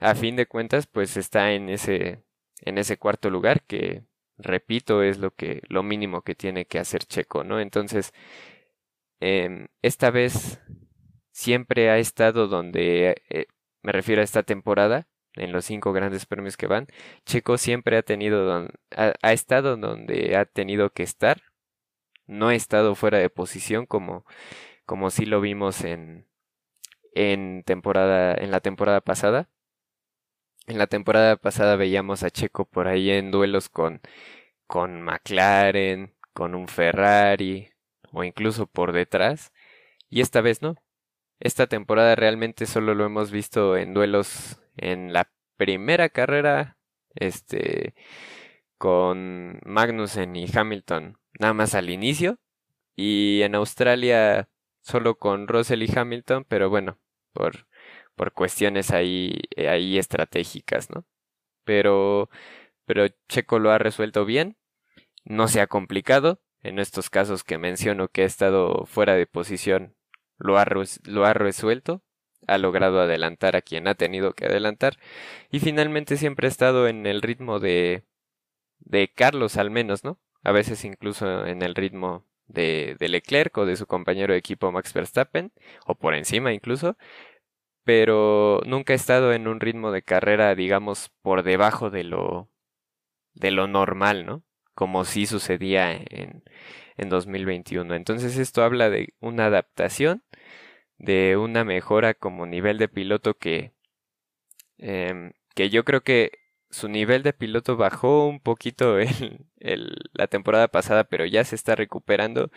a 0.00 0.16
fin 0.16 0.34
de 0.34 0.46
cuentas 0.46 0.88
pues 0.88 1.16
está 1.16 1.52
en 1.52 1.68
ese 1.68 2.24
en 2.62 2.78
ese 2.78 2.98
cuarto 2.98 3.30
lugar 3.30 3.62
que 3.62 4.02
repito 4.38 5.04
es 5.04 5.18
lo 5.18 5.30
que 5.32 5.62
lo 5.68 5.84
mínimo 5.84 6.22
que 6.22 6.34
tiene 6.34 6.64
que 6.64 6.80
hacer 6.80 7.04
Checo, 7.04 7.44
¿no? 7.44 7.60
Entonces 7.60 8.12
em, 9.20 9.68
esta 9.82 10.10
vez 10.10 10.60
siempre 11.30 11.90
ha 11.90 11.98
estado 11.98 12.48
donde 12.48 13.22
eh, 13.30 13.46
me 13.82 13.92
refiero 13.92 14.20
a 14.20 14.24
esta 14.24 14.42
temporada 14.42 15.06
en 15.34 15.52
los 15.52 15.64
cinco 15.64 15.92
grandes 15.92 16.26
premios 16.26 16.56
que 16.56 16.66
van 16.66 16.88
Checo 17.24 17.56
siempre 17.56 17.96
ha 17.98 18.02
tenido 18.02 18.68
ha 18.96 19.32
estado 19.32 19.76
donde 19.76 20.36
ha 20.36 20.44
tenido 20.44 20.90
que 20.90 21.04
estar 21.04 21.49
no 22.30 22.48
ha 22.48 22.54
estado 22.54 22.94
fuera 22.94 23.18
de 23.18 23.30
posición 23.30 23.86
como, 23.86 24.24
como 24.86 25.10
sí 25.10 25.26
lo 25.26 25.40
vimos 25.40 25.84
en, 25.84 26.26
en, 27.14 27.64
temporada, 27.64 28.34
en 28.34 28.50
la 28.50 28.60
temporada 28.60 29.00
pasada. 29.02 29.48
En 30.66 30.78
la 30.78 30.86
temporada 30.86 31.36
pasada 31.36 31.76
veíamos 31.76 32.22
a 32.22 32.30
Checo 32.30 32.64
por 32.64 32.88
ahí 32.88 33.10
en 33.10 33.30
duelos 33.30 33.68
con, 33.68 34.00
con 34.66 35.02
McLaren, 35.02 36.14
con 36.32 36.54
un 36.54 36.68
Ferrari 36.68 37.70
o 38.12 38.24
incluso 38.24 38.66
por 38.66 38.92
detrás. 38.92 39.52
y 40.10 40.20
esta 40.22 40.40
vez 40.40 40.62
no. 40.62 40.76
Esta 41.40 41.66
temporada 41.68 42.16
realmente 42.16 42.66
solo 42.66 42.94
lo 42.94 43.06
hemos 43.06 43.30
visto 43.30 43.76
en 43.76 43.94
duelos 43.94 44.60
en 44.76 45.12
la 45.12 45.30
primera 45.56 46.08
carrera, 46.10 46.78
este, 47.14 47.94
con 48.78 49.60
Magnussen 49.64 50.36
y 50.36 50.46
Hamilton, 50.52 51.19
nada 51.40 51.54
más 51.54 51.74
al 51.74 51.90
inicio, 51.90 52.38
y 52.96 53.42
en 53.42 53.54
Australia 53.56 54.48
solo 54.82 55.18
con 55.18 55.48
Russell 55.48 55.82
y 55.82 55.92
Hamilton, 55.94 56.44
pero 56.48 56.70
bueno, 56.70 56.98
por, 57.32 57.66
por 58.16 58.32
cuestiones 58.32 58.90
ahí, 58.92 59.40
ahí 59.68 59.98
estratégicas, 59.98 60.90
¿no? 60.90 61.04
Pero, 61.64 62.30
pero 62.86 63.06
Checo 63.28 63.58
lo 63.58 63.70
ha 63.72 63.78
resuelto 63.78 64.24
bien, 64.24 64.56
no 65.24 65.48
se 65.48 65.60
ha 65.60 65.66
complicado, 65.66 66.40
en 66.62 66.78
estos 66.78 67.10
casos 67.10 67.44
que 67.44 67.58
menciono 67.58 68.08
que 68.08 68.22
ha 68.22 68.26
estado 68.26 68.84
fuera 68.86 69.14
de 69.14 69.26
posición, 69.26 69.96
lo 70.38 70.58
ha, 70.58 70.66
lo 71.04 71.24
ha 71.26 71.34
resuelto, 71.34 72.02
ha 72.46 72.58
logrado 72.58 73.00
adelantar 73.00 73.56
a 73.56 73.62
quien 73.62 73.88
ha 73.88 73.94
tenido 73.94 74.34
que 74.34 74.46
adelantar, 74.46 74.98
y 75.50 75.60
finalmente 75.60 76.16
siempre 76.16 76.48
ha 76.48 76.50
estado 76.50 76.88
en 76.88 77.06
el 77.06 77.22
ritmo 77.22 77.60
de, 77.60 78.04
de 78.80 79.12
Carlos 79.14 79.56
al 79.56 79.70
menos, 79.70 80.04
¿no? 80.04 80.18
A 80.44 80.52
veces 80.52 80.84
incluso 80.84 81.46
en 81.46 81.62
el 81.62 81.74
ritmo 81.74 82.26
de, 82.46 82.96
de 82.98 83.08
Leclerc 83.08 83.56
o 83.58 83.66
de 83.66 83.76
su 83.76 83.86
compañero 83.86 84.32
de 84.32 84.38
equipo 84.38 84.72
Max 84.72 84.92
Verstappen, 84.92 85.52
o 85.86 85.94
por 85.94 86.14
encima 86.14 86.52
incluso, 86.52 86.96
pero 87.84 88.60
nunca 88.66 88.92
ha 88.92 88.96
estado 88.96 89.32
en 89.32 89.48
un 89.48 89.60
ritmo 89.60 89.92
de 89.92 90.02
carrera, 90.02 90.54
digamos, 90.54 91.10
por 91.22 91.42
debajo 91.42 91.90
de 91.90 92.04
lo, 92.04 92.48
de 93.34 93.50
lo 93.50 93.66
normal, 93.68 94.26
¿no? 94.26 94.44
Como 94.74 95.04
sí 95.04 95.26
sucedía 95.26 95.92
en, 95.92 96.44
en 96.96 97.08
2021. 97.08 97.94
Entonces 97.94 98.36
esto 98.38 98.62
habla 98.62 98.90
de 98.90 99.14
una 99.20 99.46
adaptación, 99.46 100.22
de 100.98 101.36
una 101.36 101.64
mejora 101.64 102.14
como 102.14 102.46
nivel 102.46 102.78
de 102.78 102.88
piloto 102.88 103.34
que, 103.38 103.72
eh, 104.78 105.32
que 105.54 105.70
yo 105.70 105.84
creo 105.84 106.02
que 106.02 106.39
su 106.70 106.88
nivel 106.88 107.22
de 107.22 107.32
piloto 107.32 107.76
bajó 107.76 108.28
un 108.28 108.40
poquito 108.40 108.98
en 109.00 109.08
la 110.12 110.26
temporada 110.28 110.68
pasada, 110.68 111.04
pero 111.04 111.26
ya 111.26 111.44
se 111.44 111.56
está 111.56 111.74
recuperando, 111.76 112.50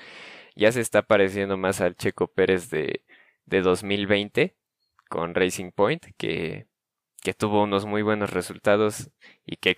ya 0.56 0.71
se 0.71 0.82
está 0.82 1.04
pareciendo 1.04 1.58
más 1.58 1.82
al 1.82 1.95
Checo 1.95 2.28
Pérez 2.28 2.69
de, 2.69 3.04
de 3.45 3.62
2020 3.62 4.56
con 5.10 5.36
Racing 5.36 5.71
Point, 5.71 6.06
que, 6.17 6.67
tuvo 7.38 7.63
unos 7.63 7.86
muy 7.86 8.02
buenos 8.02 8.32
resultados 8.32 9.12
y 9.45 9.58
que, 9.58 9.76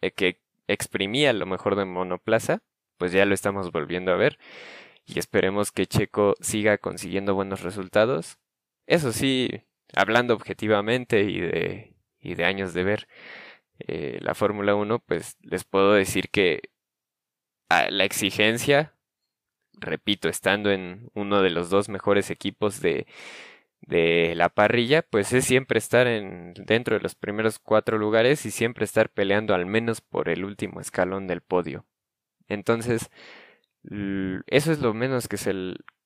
eh, 0.00 0.10
que 0.12 0.40
exprimía 0.68 1.32
lo 1.32 1.46
mejor 1.46 1.76
de 1.76 1.84
monoplaza, 1.84 2.62
pues 2.98 3.12
ya 3.12 3.26
lo 3.26 3.34
estamos 3.34 3.72
volviendo 3.72 4.12
a 4.12 4.16
ver 4.16 4.38
y 5.06 5.18
esperemos 5.18 5.72
que 5.72 5.86
Checo 5.86 6.34
siga 6.40 6.78
consiguiendo 6.78 7.34
buenos 7.34 7.62
resultados. 7.62 8.38
Eso 8.86 9.12
sí, 9.12 9.50
hablando 9.94 10.34
objetivamente 10.34 11.22
y 11.22 11.40
de, 11.40 11.94
y 12.20 12.34
de 12.34 12.44
años 12.44 12.74
de 12.74 12.84
ver, 12.84 13.08
eh, 13.86 14.18
la 14.22 14.34
Fórmula 14.34 14.74
1, 14.74 14.98
pues 15.00 15.36
les 15.42 15.64
puedo 15.64 15.92
decir 15.92 16.30
que 16.30 16.70
la 17.68 18.04
exigencia, 18.04 18.94
repito, 19.74 20.28
estando 20.28 20.70
en 20.70 21.10
uno 21.14 21.42
de 21.42 21.50
los 21.50 21.70
dos 21.70 21.88
mejores 21.88 22.30
equipos 22.30 22.80
de, 22.80 23.06
de 23.82 24.34
la 24.36 24.48
parrilla, 24.48 25.02
pues 25.02 25.32
es 25.32 25.44
siempre 25.44 25.78
estar 25.78 26.06
en, 26.06 26.54
dentro 26.54 26.96
de 26.96 27.02
los 27.02 27.14
primeros 27.14 27.58
cuatro 27.58 27.98
lugares 27.98 28.44
y 28.46 28.50
siempre 28.50 28.84
estar 28.84 29.10
peleando 29.10 29.54
al 29.54 29.66
menos 29.66 30.00
por 30.00 30.28
el 30.28 30.44
último 30.44 30.80
escalón 30.80 31.26
del 31.26 31.40
podio. 31.40 31.86
Entonces, 32.48 33.10
eso 33.84 34.72
es 34.72 34.80
lo 34.80 34.94
menos 34.94 35.28
que, 35.28 35.36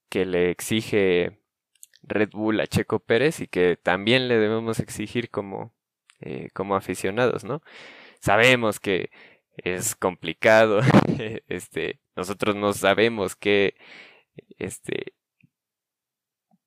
que 0.09 0.27
le 0.27 0.51
exige 0.51 1.41
Red 2.03 2.31
Bull 2.33 2.61
a 2.61 2.67
Checo 2.67 3.01
Pérez 3.01 3.41
y 3.41 3.49
que 3.49 3.77
también 3.77 4.29
le 4.29 4.39
debemos 4.39 4.79
exigir 4.81 5.31
como, 5.31 5.74
eh, 6.25 6.49
como 6.55 6.75
aficionados, 6.75 7.45
¿no? 7.45 7.63
Sabemos 8.21 8.81
que 8.81 9.11
es 9.59 9.95
complicado, 9.95 10.81
este, 11.49 12.01
nosotros 12.17 12.57
no 12.57 12.73
sabemos 12.73 13.37
qué, 13.37 13.77
este, 14.59 15.15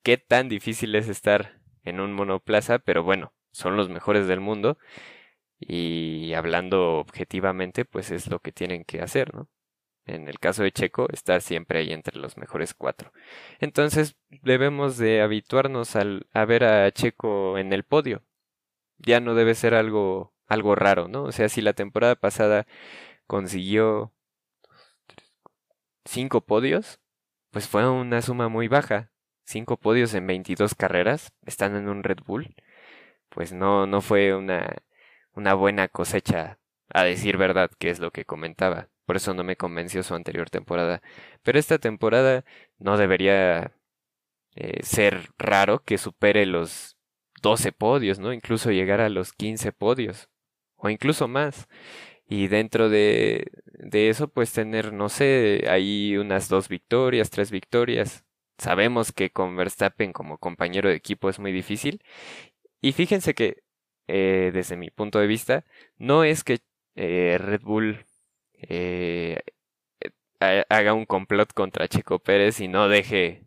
qué 0.03 0.17
tan 0.17 0.47
difícil 0.49 0.93
es 0.95 1.09
estar 1.09 1.59
en 1.83 1.99
un 2.01 2.13
monoplaza, 2.13 2.77
pero 2.79 3.03
bueno, 3.03 3.33
son 3.51 3.77
los 3.77 3.89
mejores 3.89 4.27
del 4.27 4.41
mundo 4.41 4.77
y 5.59 6.33
hablando 6.33 6.97
objetivamente, 6.99 7.85
pues 7.85 8.11
es 8.11 8.27
lo 8.27 8.39
que 8.39 8.51
tienen 8.51 8.85
que 8.85 9.01
hacer, 9.01 9.33
¿no? 9.33 9.49
En 10.05 10.27
el 10.27 10.39
caso 10.39 10.63
de 10.63 10.71
Checo, 10.71 11.07
estar 11.11 11.41
siempre 11.41 11.79
ahí 11.79 11.91
entre 11.93 12.19
los 12.19 12.37
mejores 12.37 12.73
cuatro. 12.75 13.11
Entonces 13.59 14.17
debemos 14.29 14.97
de 14.97 15.21
habituarnos 15.21 15.95
al, 15.95 16.27
a 16.33 16.45
ver 16.45 16.63
a 16.63 16.91
Checo 16.91 17.57
en 17.57 17.73
el 17.73 17.83
podio 17.83 18.23
ya 18.99 19.19
no 19.19 19.35
debe 19.35 19.55
ser 19.55 19.73
algo, 19.73 20.33
algo 20.47 20.75
raro, 20.75 21.07
¿no? 21.07 21.23
O 21.23 21.31
sea, 21.31 21.49
si 21.49 21.61
la 21.61 21.73
temporada 21.73 22.15
pasada 22.15 22.67
consiguió 23.27 24.13
cinco 26.05 26.41
podios, 26.41 26.99
pues 27.51 27.67
fue 27.67 27.89
una 27.89 28.21
suma 28.21 28.49
muy 28.49 28.67
baja. 28.67 29.11
Cinco 29.45 29.77
podios 29.77 30.13
en 30.13 30.27
22 30.27 30.75
carreras, 30.75 31.33
estando 31.45 31.79
en 31.79 31.87
un 31.89 32.03
Red 32.03 32.19
Bull, 32.25 32.55
pues 33.29 33.53
no, 33.53 33.87
no 33.87 34.01
fue 34.01 34.35
una, 34.35 34.75
una 35.33 35.53
buena 35.53 35.87
cosecha, 35.87 36.59
a 36.89 37.03
decir 37.03 37.37
verdad, 37.37 37.71
que 37.79 37.89
es 37.89 37.99
lo 37.99 38.11
que 38.11 38.25
comentaba. 38.25 38.89
Por 39.05 39.15
eso 39.17 39.33
no 39.33 39.43
me 39.43 39.55
convenció 39.55 40.03
su 40.03 40.15
anterior 40.15 40.49
temporada. 40.49 41.01
Pero 41.43 41.59
esta 41.59 41.77
temporada 41.79 42.43
no 42.77 42.97
debería 42.97 43.73
eh, 44.55 44.83
ser 44.83 45.29
raro 45.37 45.83
que 45.83 45.97
supere 45.97 46.45
los 46.45 46.96
12 47.47 47.71
podios, 47.71 48.19
¿no? 48.19 48.33
Incluso 48.33 48.71
llegar 48.71 48.99
a 48.99 49.07
los 49.07 49.31
15 49.31 49.71
podios 49.71 50.29
o 50.75 50.89
incluso 50.89 51.29
más. 51.29 51.69
Y 52.27 52.47
dentro 52.49 52.89
de, 52.89 53.49
eso, 53.93 54.27
pues 54.27 54.51
tener, 54.51 54.91
no 54.91 55.07
sé, 55.07 55.65
ahí 55.69 56.17
unas 56.17 56.49
dos 56.49 56.67
victorias, 56.67 57.29
tres 57.29 57.49
victorias. 57.51 58.25
Sabemos 58.57 59.13
que 59.13 59.29
con 59.31 59.55
Verstappen 59.55 60.11
como 60.11 60.37
compañero 60.39 60.89
de 60.89 60.95
equipo 60.95 61.29
es 61.29 61.39
muy 61.39 61.53
difícil. 61.53 62.01
Y 62.81 62.91
fíjense 62.91 63.33
que, 63.33 63.63
eh, 64.07 64.51
desde 64.53 64.75
mi 64.77 64.89
punto 64.91 65.19
de 65.19 65.27
vista, 65.27 65.63
no 65.97 66.25
es 66.25 66.43
que 66.43 66.59
eh, 66.95 67.37
Red 67.39 67.61
Bull 67.61 68.05
eh, 68.61 69.39
haga 70.39 70.93
un 70.93 71.05
complot 71.05 71.53
contra 71.53 71.87
Checo 71.87 72.19
Pérez 72.19 72.59
y 72.59 72.67
no 72.67 72.89
deje 72.89 73.43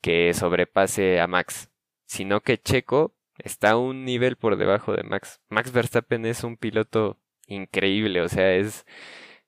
que 0.00 0.34
sobrepase 0.34 1.20
a 1.20 1.26
Max 1.26 1.70
sino 2.06 2.40
que 2.42 2.58
Checo 2.58 3.14
está 3.38 3.72
a 3.72 3.76
un 3.76 4.04
nivel 4.04 4.36
por 4.36 4.56
debajo 4.56 4.94
de 4.94 5.02
Max. 5.02 5.40
Max 5.48 5.72
Verstappen 5.72 6.26
es 6.26 6.44
un 6.44 6.56
piloto 6.56 7.18
increíble, 7.46 8.20
o 8.22 8.28
sea, 8.28 8.54
es 8.54 8.86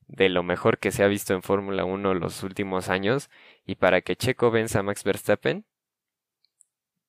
de 0.09 0.29
lo 0.29 0.42
mejor 0.42 0.79
que 0.79 0.92
se 0.92 1.03
ha 1.03 1.09
visto 1.09 1.35
en 1.35 1.42
Fórmula 1.42 1.85
1 1.85 2.14
los 2.14 2.42
últimos 2.42 2.88
años 2.88 3.31
y 3.64 3.77
para 3.77 4.03
que 4.03 4.16
Checo 4.16 4.51
venza 4.51 4.81
a 4.81 4.83
Max 4.83 5.05
Verstappen 5.05 5.64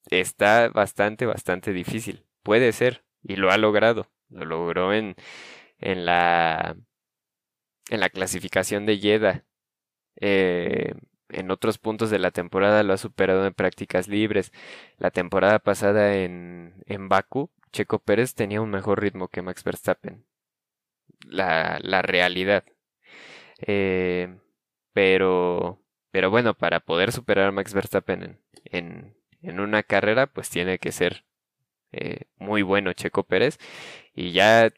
está 0.10 0.70
bastante, 0.70 1.26
bastante 1.26 1.74
difícil. 1.74 2.26
Puede 2.44 2.72
ser 2.72 3.04
y 3.24 3.36
lo 3.36 3.52
ha 3.52 3.58
logrado. 3.58 4.10
Lo 4.30 4.46
logró 4.46 4.94
en, 4.94 5.16
en 5.80 6.06
la 6.06 6.76
en 7.90 8.00
la 8.00 8.10
clasificación 8.10 8.86
de 8.86 8.98
Jeddah. 9.00 9.46
Eh, 10.20 10.94
en 11.30 11.52
otros 11.52 11.78
puntos 11.78 12.10
de 12.10 12.20
la 12.20 12.32
temporada 12.32 12.84
lo 12.84 12.94
ha 12.94 12.98
superado 12.98 13.46
en 13.46 13.54
prácticas 13.54 14.08
libres. 14.08 14.52
La 14.98 15.12
temporada 15.12 15.60
pasada 15.60 16.16
en, 16.16 16.76
en 16.86 17.10
Baku, 17.10 17.50
Checo 17.72 18.00
Pérez 18.00 18.34
tenía 18.34 18.62
un 18.62 18.70
mejor 18.70 19.02
ritmo 19.02 19.28
que 19.28 19.42
Max 19.42 19.63
Verstappen. 19.63 20.26
La, 21.26 21.80
la 21.82 22.02
realidad. 22.02 22.63
Eh, 23.60 24.38
pero, 24.94 25.82
pero 26.12 26.30
bueno, 26.30 26.54
para 26.54 26.80
poder 26.80 27.12
superar 27.12 27.48
a 27.48 27.52
Max 27.52 27.74
Verstappen 27.74 28.40
en, 28.66 29.16
en, 29.42 29.60
una 29.60 29.84
carrera, 29.84 30.28
pues 30.28 30.50
tiene 30.50 30.80
que 30.80 30.92
ser 30.92 31.26
eh, 31.92 32.22
muy 32.38 32.62
bueno 32.62 32.94
Checo 32.94 33.24
Pérez. 33.24 33.60
Y 34.13 34.32
ya 34.32 34.72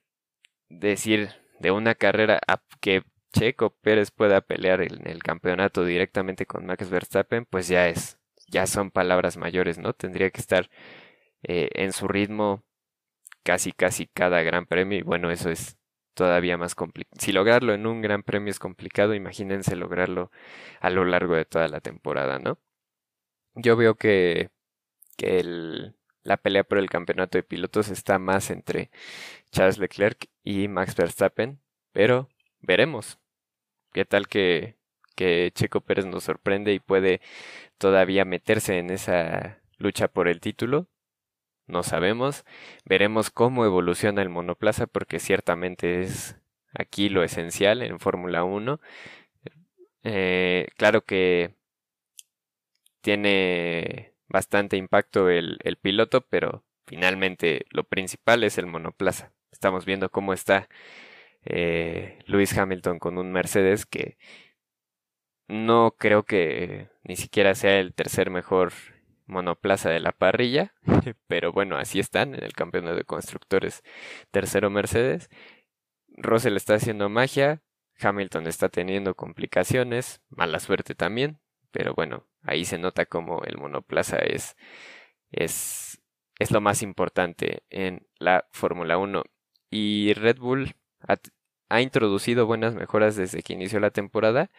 decir 0.70 1.30
de 1.60 1.72
una 1.72 1.96
carrera 1.96 2.40
que 2.80 3.04
Checo 3.34 3.72
Pérez 3.82 4.12
pueda 4.12 4.42
pelear 4.42 4.82
en 4.82 5.08
el 5.08 5.24
campeonato 5.24 5.86
directamente 5.86 6.46
con 6.46 6.66
Max 6.66 6.90
Verstappen, 6.90 7.46
pues 7.46 7.68
ya 7.68 7.88
es, 7.88 8.20
ya 8.48 8.68
son 8.68 8.92
palabras 8.92 9.38
mayores, 9.38 9.78
¿no? 9.78 9.94
Tendría 9.94 10.30
que 10.32 10.42
estar 10.42 10.70
eh, 11.44 11.70
en 11.74 11.94
su 11.94 12.08
ritmo 12.08 12.64
casi 13.44 13.72
casi 13.72 14.08
cada 14.08 14.42
gran 14.44 14.66
premio 14.66 15.00
y 15.00 15.02
bueno, 15.04 15.32
eso 15.32 15.50
es 15.50 15.78
todavía 16.14 16.58
más 16.58 16.76
complicado. 16.76 17.16
Si 17.20 17.32
lograrlo 17.32 17.74
en 17.74 17.88
un 17.88 18.02
gran 18.02 18.24
premio 18.24 18.52
es 18.52 18.60
complicado, 18.60 19.14
imagínense 19.16 19.76
lograrlo 19.76 20.32
a 20.82 20.90
lo 20.90 21.06
largo 21.06 21.36
de 21.36 21.46
toda 21.46 21.68
la 21.70 21.82
temporada, 21.82 22.40
¿no? 22.40 22.60
Yo 23.56 23.76
veo 23.78 23.96
que, 23.96 24.50
que 25.18 25.40
el, 25.40 25.96
la 26.24 26.38
pelea 26.38 26.64
por 26.64 26.78
el 26.78 26.90
campeonato 26.90 27.38
de 27.38 27.44
pilotos 27.44 27.90
está 27.90 28.20
más 28.20 28.52
entre 28.52 28.92
Charles 29.52 29.78
Leclerc 29.80 30.28
y 30.44 30.68
Max 30.68 30.96
Verstappen, 30.96 31.62
pero 31.92 32.30
veremos. 32.62 33.20
¿Qué 33.94 34.06
tal 34.06 34.28
que, 34.28 34.76
que 35.16 35.52
Checo 35.54 35.82
Pérez 35.82 36.06
nos 36.06 36.24
sorprende 36.24 36.74
y 36.74 36.80
puede 36.80 37.22
todavía 37.78 38.26
meterse 38.26 38.78
en 38.78 38.92
esa 38.92 39.60
lucha 39.80 40.08
por 40.10 40.28
el 40.28 40.42
título. 40.42 40.88
No 41.68 41.84
sabemos. 41.84 42.46
Veremos 42.86 43.32
cómo 43.32 43.66
evoluciona 43.66 44.22
el 44.22 44.30
monoplaza 44.30 44.88
porque 44.88 45.20
ciertamente 45.20 46.02
es 46.02 46.38
aquí 46.74 47.10
lo 47.10 47.24
esencial 47.24 47.82
en 47.82 48.00
Fórmula 48.00 48.44
1. 48.44 48.80
Eh, 50.04 50.68
claro 50.78 51.04
que 51.06 51.56
tiene 53.02 54.14
bastante 54.28 54.78
impacto 54.78 55.30
el, 55.30 55.60
el 55.64 55.78
piloto, 55.78 56.22
pero 56.22 56.64
finalmente 56.86 57.66
lo 57.72 57.84
principal 57.84 58.44
es 58.44 58.58
el 58.58 58.68
monoplaza. 58.68 59.32
Estamos 59.52 59.86
viendo 59.86 60.10
cómo 60.10 60.34
está 60.34 60.70
eh, 61.46 62.20
Lewis 62.26 62.58
Hamilton 62.58 63.00
con 63.00 63.18
un 63.18 63.32
Mercedes 63.32 63.86
que 63.86 64.18
no 65.48 65.96
creo 65.98 66.24
que 66.24 66.90
ni 67.04 67.16
siquiera 67.16 67.56
sea 67.56 67.80
el 67.80 67.94
tercer 67.94 68.30
mejor 68.30 68.72
monoplaza 69.26 69.90
de 69.90 70.00
la 70.00 70.12
parrilla, 70.12 70.74
pero 71.28 71.52
bueno, 71.52 71.78
así 71.78 72.00
están 72.00 72.36
en 72.36 72.44
el 72.44 72.54
campeonato 72.54 72.96
de 72.96 73.04
constructores. 73.04 73.84
Tercero 74.32 74.70
Mercedes. 74.70 75.30
Russell 76.18 76.58
está 76.58 76.76
haciendo 76.76 77.10
magia, 77.10 77.62
Hamilton 78.00 78.48
está 78.48 78.70
teniendo 78.70 79.16
complicaciones, 79.16 80.22
mala 80.30 80.60
suerte 80.60 80.96
también, 80.96 81.40
pero 81.72 81.94
bueno, 81.94 82.28
ahí 82.44 82.66
se 82.66 82.78
nota 82.78 83.06
como 83.06 83.44
el 83.44 83.58
monoplaza 83.58 84.18
es 84.18 84.56
es 85.32 86.02
es 86.40 86.52
lo 86.52 86.62
más 86.62 86.82
importante 86.82 87.64
en 87.70 88.08
la 88.18 88.48
Fórmula 88.52 88.98
1 88.98 89.24
y 89.70 90.14
Red 90.14 90.40
Bull 90.40 90.76
ha, 91.08 91.82
introducido 91.82 92.46
buenas 92.46 92.76
mejoras 92.76 93.16
desde 93.16 93.42
que 93.44 93.54
inició 93.54 93.80
la 93.80 93.92
temporada. 93.92 94.50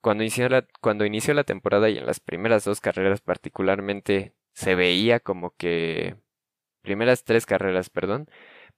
Cuando 0.00 0.22
inició, 0.24 0.48
la, 0.48 0.66
cuando 0.80 1.04
inició 1.06 1.34
la 1.34 1.44
temporada 1.44 1.90
y 1.90 1.98
en 1.98 2.06
las 2.06 2.20
primeras 2.20 2.64
dos 2.64 2.80
carreras 2.80 3.20
particularmente 3.20 4.34
se 4.52 4.74
veía 4.74 5.20
como 5.20 5.50
que 5.56 6.16
primeras 6.82 7.24
tres 7.24 7.46
carreras, 7.46 7.90
perdón, 7.90 8.28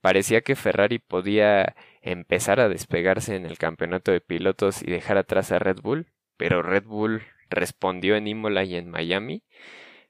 parecía 0.01 0.41
que 0.43 0.57
Ferrari 0.57 0.99
podía 0.99 1.77
empezar 2.03 2.61
a 2.61 2.69
despegarse 2.69 3.37
en 3.37 3.47
el 3.47 3.59
campeonato 3.59 4.13
de 4.13 4.21
pilotos 4.21 4.83
y 4.83 4.91
dejar 4.91 5.19
atrás 5.19 5.53
a 5.53 5.59
Red 5.59 5.81
Bull, 5.83 6.07
pero 6.37 6.63
Red 6.63 6.85
Bull 6.85 7.23
respondió 7.51 8.17
en 8.17 8.29
Imola 8.29 8.65
y 8.65 8.77
en 8.77 8.91
Miami 8.91 9.43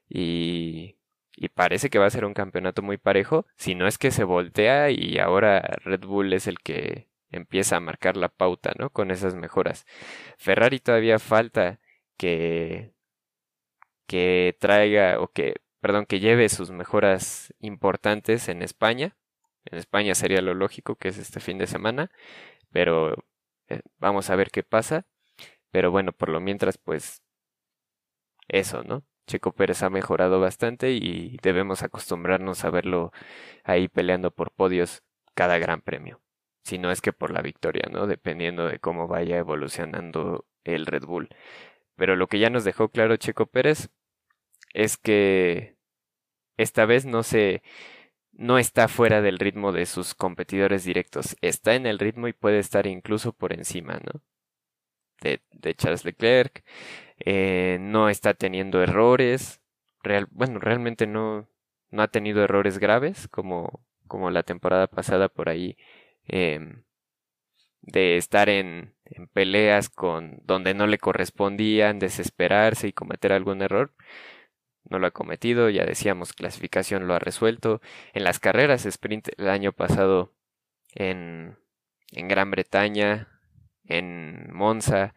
y 0.09 0.98
y 1.39 1.49
parece 1.49 1.89
que 1.89 1.99
va 1.99 2.05
a 2.05 2.09
ser 2.09 2.25
un 2.25 2.33
campeonato 2.33 2.81
muy 2.81 2.97
parejo, 2.97 3.45
si 3.55 3.73
no 3.73 3.87
es 3.87 3.97
que 3.97 4.11
se 4.11 4.25
voltea 4.25 4.91
y 4.91 5.19
ahora 5.19 5.61
Red 5.85 6.01
Bull 6.05 6.33
es 6.33 6.47
el 6.47 6.59
que 6.59 7.07
empieza 7.31 7.77
a 7.77 7.79
marcar 7.79 8.17
la 8.17 8.27
pauta, 8.29 8.73
¿no? 8.77 8.89
Con 8.89 9.09
esas 9.11 9.35
mejoras. 9.35 9.85
Ferrari 10.37 10.79
todavía 10.79 11.17
falta 11.19 11.79
que 12.17 12.93
que 14.07 14.57
traiga 14.59 15.19
o 15.21 15.29
que, 15.31 15.55
perdón, 15.81 16.05
que 16.05 16.19
lleve 16.19 16.49
sus 16.49 16.71
mejoras 16.71 17.53
importantes 17.59 18.49
en 18.49 18.61
España. 18.63 19.15
En 19.65 19.77
España 19.77 20.15
sería 20.15 20.41
lo 20.41 20.53
lógico 20.55 20.95
que 20.95 21.09
es 21.09 21.17
este 21.17 21.39
fin 21.39 21.57
de 21.59 21.67
semana, 21.67 22.11
pero 22.71 23.15
eh, 23.69 23.81
vamos 23.99 24.29
a 24.29 24.35
ver 24.35 24.51
qué 24.51 24.63
pasa. 24.63 25.05
Pero 25.71 25.91
bueno, 25.91 26.13
por 26.13 26.29
lo 26.29 26.41
mientras, 26.41 26.77
pues 26.77 27.23
eso, 28.49 28.83
¿no? 28.83 29.03
Checo 29.29 29.51
Pérez 29.51 29.83
ha 29.83 29.91
mejorado 29.91 30.39
bastante 30.39 30.91
y 30.91 31.37
debemos 31.43 31.83
acostumbrarnos 31.83 32.65
a 32.65 32.71
verlo 32.71 33.11
ahí 33.63 33.87
peleando 33.87 34.31
por 34.31 34.51
podios 34.51 35.03
cada 35.35 35.59
gran 35.59 35.81
premio. 35.81 36.19
Si 36.63 36.79
no 36.79 36.89
es 36.89 36.99
que 36.99 37.13
por 37.13 37.29
la 37.31 37.43
victoria, 37.43 37.87
¿no? 37.91 38.07
Dependiendo 38.07 38.67
de 38.67 38.79
cómo 38.79 39.07
vaya 39.07 39.37
evolucionando 39.37 40.47
el 40.63 40.87
Red 40.87 41.03
Bull. 41.05 41.29
Pero 41.95 42.15
lo 42.15 42.25
que 42.25 42.39
ya 42.39 42.49
nos 42.49 42.63
dejó 42.63 42.89
claro 42.89 43.17
Checo 43.17 43.45
Pérez 43.45 43.89
es 44.73 44.97
que 44.97 45.75
esta 46.57 46.85
vez 46.85 47.05
no 47.05 47.21
se 47.21 47.61
no 48.31 48.57
está 48.57 48.87
fuera 48.87 49.21
del 49.21 49.37
ritmo 49.37 49.71
de 49.73 49.85
sus 49.85 50.15
competidores 50.15 50.85
directos, 50.85 51.37
está 51.41 51.75
en 51.75 51.85
el 51.85 51.99
ritmo 51.99 52.27
y 52.27 52.33
puede 52.33 52.59
estar 52.59 52.87
incluso 52.87 53.33
por 53.33 53.53
encima, 53.53 53.99
¿no? 54.03 54.21
De, 55.21 55.41
Charles 55.75 56.05
Leclerc, 56.05 56.63
eh, 57.19 57.77
no 57.81 58.09
está 58.09 58.33
teniendo 58.33 58.81
errores, 58.81 59.61
bueno, 60.31 60.59
realmente 60.59 61.07
no, 61.07 61.47
no 61.91 62.01
ha 62.03 62.07
tenido 62.07 62.43
errores 62.43 62.79
graves 62.79 63.27
como, 63.27 63.83
como 64.07 64.31
la 64.31 64.43
temporada 64.43 64.87
pasada 64.87 65.29
por 65.29 65.49
ahí, 65.49 65.77
em, 66.27 66.83
de 67.81 68.17
estar 68.17 68.49
en, 68.49 68.93
en 69.05 69.27
peleas 69.27 69.89
con 69.89 70.39
donde 70.43 70.73
no 70.73 70.87
le 70.87 70.97
correspondían, 70.97 71.99
desesperarse 71.99 72.87
y 72.87 72.93
cometer 72.93 73.33
algún 73.33 73.61
error. 73.61 73.93
No 74.89 74.99
lo 74.99 75.07
ha 75.07 75.11
cometido, 75.11 75.69
ya 75.69 75.85
decíamos, 75.85 76.33
clasificación 76.33 77.07
lo 77.07 77.13
ha 77.13 77.19
resuelto. 77.19 77.81
En 78.13 78.23
las 78.23 78.39
carreras 78.39 78.85
sprint 78.85 79.29
el 79.37 79.49
año 79.49 79.73
pasado 79.73 80.33
en, 80.95 81.57
en 82.11 82.27
Gran 82.27 82.51
Bretaña, 82.51 83.38
en 83.89 84.53
Monza, 84.53 85.13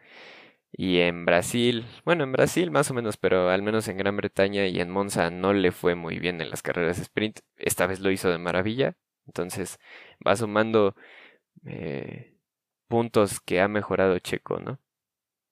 y 0.75 0.99
en 1.01 1.25
Brasil, 1.25 1.85
bueno, 2.03 2.23
en 2.23 2.31
Brasil 2.31 2.71
más 2.71 2.89
o 2.89 2.95
menos, 2.95 3.17
pero 3.17 3.49
al 3.49 3.61
menos 3.61 3.87
en 3.87 3.97
Gran 3.97 4.17
Bretaña 4.17 4.65
y 4.67 4.79
en 4.79 4.89
Monza 4.89 5.29
no 5.29 5.53
le 5.53 5.71
fue 5.71 5.93
muy 5.95 6.17
bien 6.19 6.41
en 6.41 6.49
las 6.49 6.63
carreras 6.63 6.97
sprint. 6.99 7.41
Esta 7.57 7.85
vez 7.85 7.99
lo 7.99 8.09
hizo 8.11 8.31
de 8.31 8.39
maravilla. 8.39 8.95
Entonces 9.27 9.79
va 10.25 10.35
sumando 10.35 10.95
eh, 11.65 12.35
puntos 12.87 13.39
que 13.39 13.61
ha 13.61 13.67
mejorado 13.67 14.17
Checo, 14.19 14.59
¿no? 14.59 14.79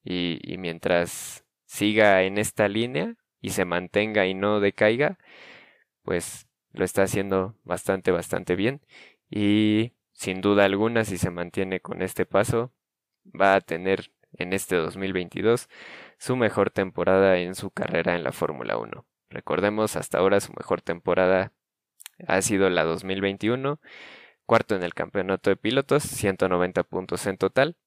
Y, 0.03 0.39
y 0.43 0.57
mientras 0.57 1.45
siga 1.65 2.23
en 2.23 2.38
esta 2.38 2.67
línea 2.67 3.15
y 3.41 3.51
se 3.51 3.65
mantenga 3.65 4.25
y 4.27 4.34
no 4.34 4.60
decaiga, 4.60 5.19
pues 6.03 6.47
lo 6.73 6.86
está 6.86 7.03
haciendo 7.03 7.55
bastante, 7.63 8.12
bastante 8.12 8.55
bien. 8.55 8.81
Y 9.29 9.93
sin 10.13 10.41
duda 10.41 10.65
alguna, 10.65 11.05
si 11.05 11.17
se 11.17 11.31
mantiene 11.31 11.79
con 11.81 12.01
este 12.01 12.25
paso, 12.25 12.73
va 13.39 13.56
a 13.56 13.62
tener 13.62 14.12
en 14.34 14.54
este 14.54 14.76
2022 14.76 15.70
su 16.17 16.36
mejor 16.36 16.70
temporada 16.72 17.38
en 17.38 17.56
su 17.56 17.72
carrera 17.72 18.15
en 18.15 18.24
la 18.24 18.32
Fórmula 18.32 18.78
1. 18.78 19.06
Recordemos, 19.30 19.96
hasta 19.96 20.20
ahora 20.20 20.39
su 20.39 20.54
mejor 20.54 20.82
temporada 20.82 21.54
ha 22.28 22.41
sido 22.41 22.70
la 22.70 22.84
2021, 22.84 23.80
cuarto 24.46 24.76
en 24.76 24.84
el 24.84 24.94
campeonato 24.94 25.50
de 25.50 25.56
pilotos, 25.56 26.04
190 26.04 26.84
puntos 26.84 27.26
en 27.28 27.38
total. 27.38 27.78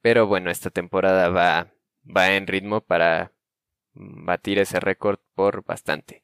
Pero 0.00 0.26
bueno, 0.26 0.50
esta 0.50 0.70
temporada 0.70 1.28
va, 1.28 1.72
va 2.04 2.32
en 2.34 2.46
ritmo 2.46 2.80
para 2.80 3.32
batir 3.94 4.58
ese 4.58 4.80
récord 4.80 5.18
por 5.34 5.64
bastante. 5.64 6.22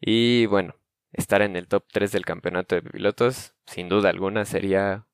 Y 0.00 0.46
bueno, 0.46 0.74
estar 1.12 1.42
en 1.42 1.56
el 1.56 1.68
top 1.68 1.84
3 1.92 2.12
del 2.12 2.24
campeonato 2.24 2.74
de 2.74 2.82
pilotos, 2.82 3.54
sin 3.66 3.88
duda 3.88 4.10
alguna, 4.10 4.44
sería 4.44 5.05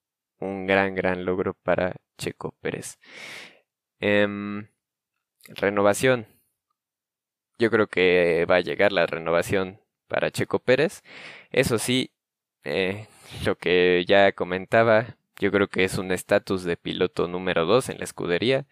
un 0.42 0.66
gran, 0.66 0.94
gran 0.94 1.24
logro 1.24 1.55
para 1.55 1.96
Checo 2.18 2.55
Pérez. 2.61 2.98
Em, 4.00 4.68
renovación. 5.48 6.26
Yo 7.59 7.70
creo 7.70 7.87
que 7.88 8.46
va 8.50 8.57
a 8.57 8.61
llegar 8.61 8.92
la 8.92 9.07
renovación 9.07 9.81
para 10.09 10.31
Checo 10.31 10.59
Pérez. 10.61 11.02
Eso 11.50 11.78
sí, 11.78 12.12
eh, 12.64 13.07
lo 13.46 13.57
que 13.57 14.05
ya 14.07 14.33
comentaba, 14.33 15.16
yo 15.38 15.50
creo 15.52 15.68
que 15.68 15.85
es 15.85 15.98
un 15.98 16.12
estatus 16.12 16.64
de 16.64 16.76
piloto 16.76 17.28
número 17.28 17.66
2 17.66 17.90
en 17.90 17.98
la 17.98 18.05
escudería. 18.05 18.66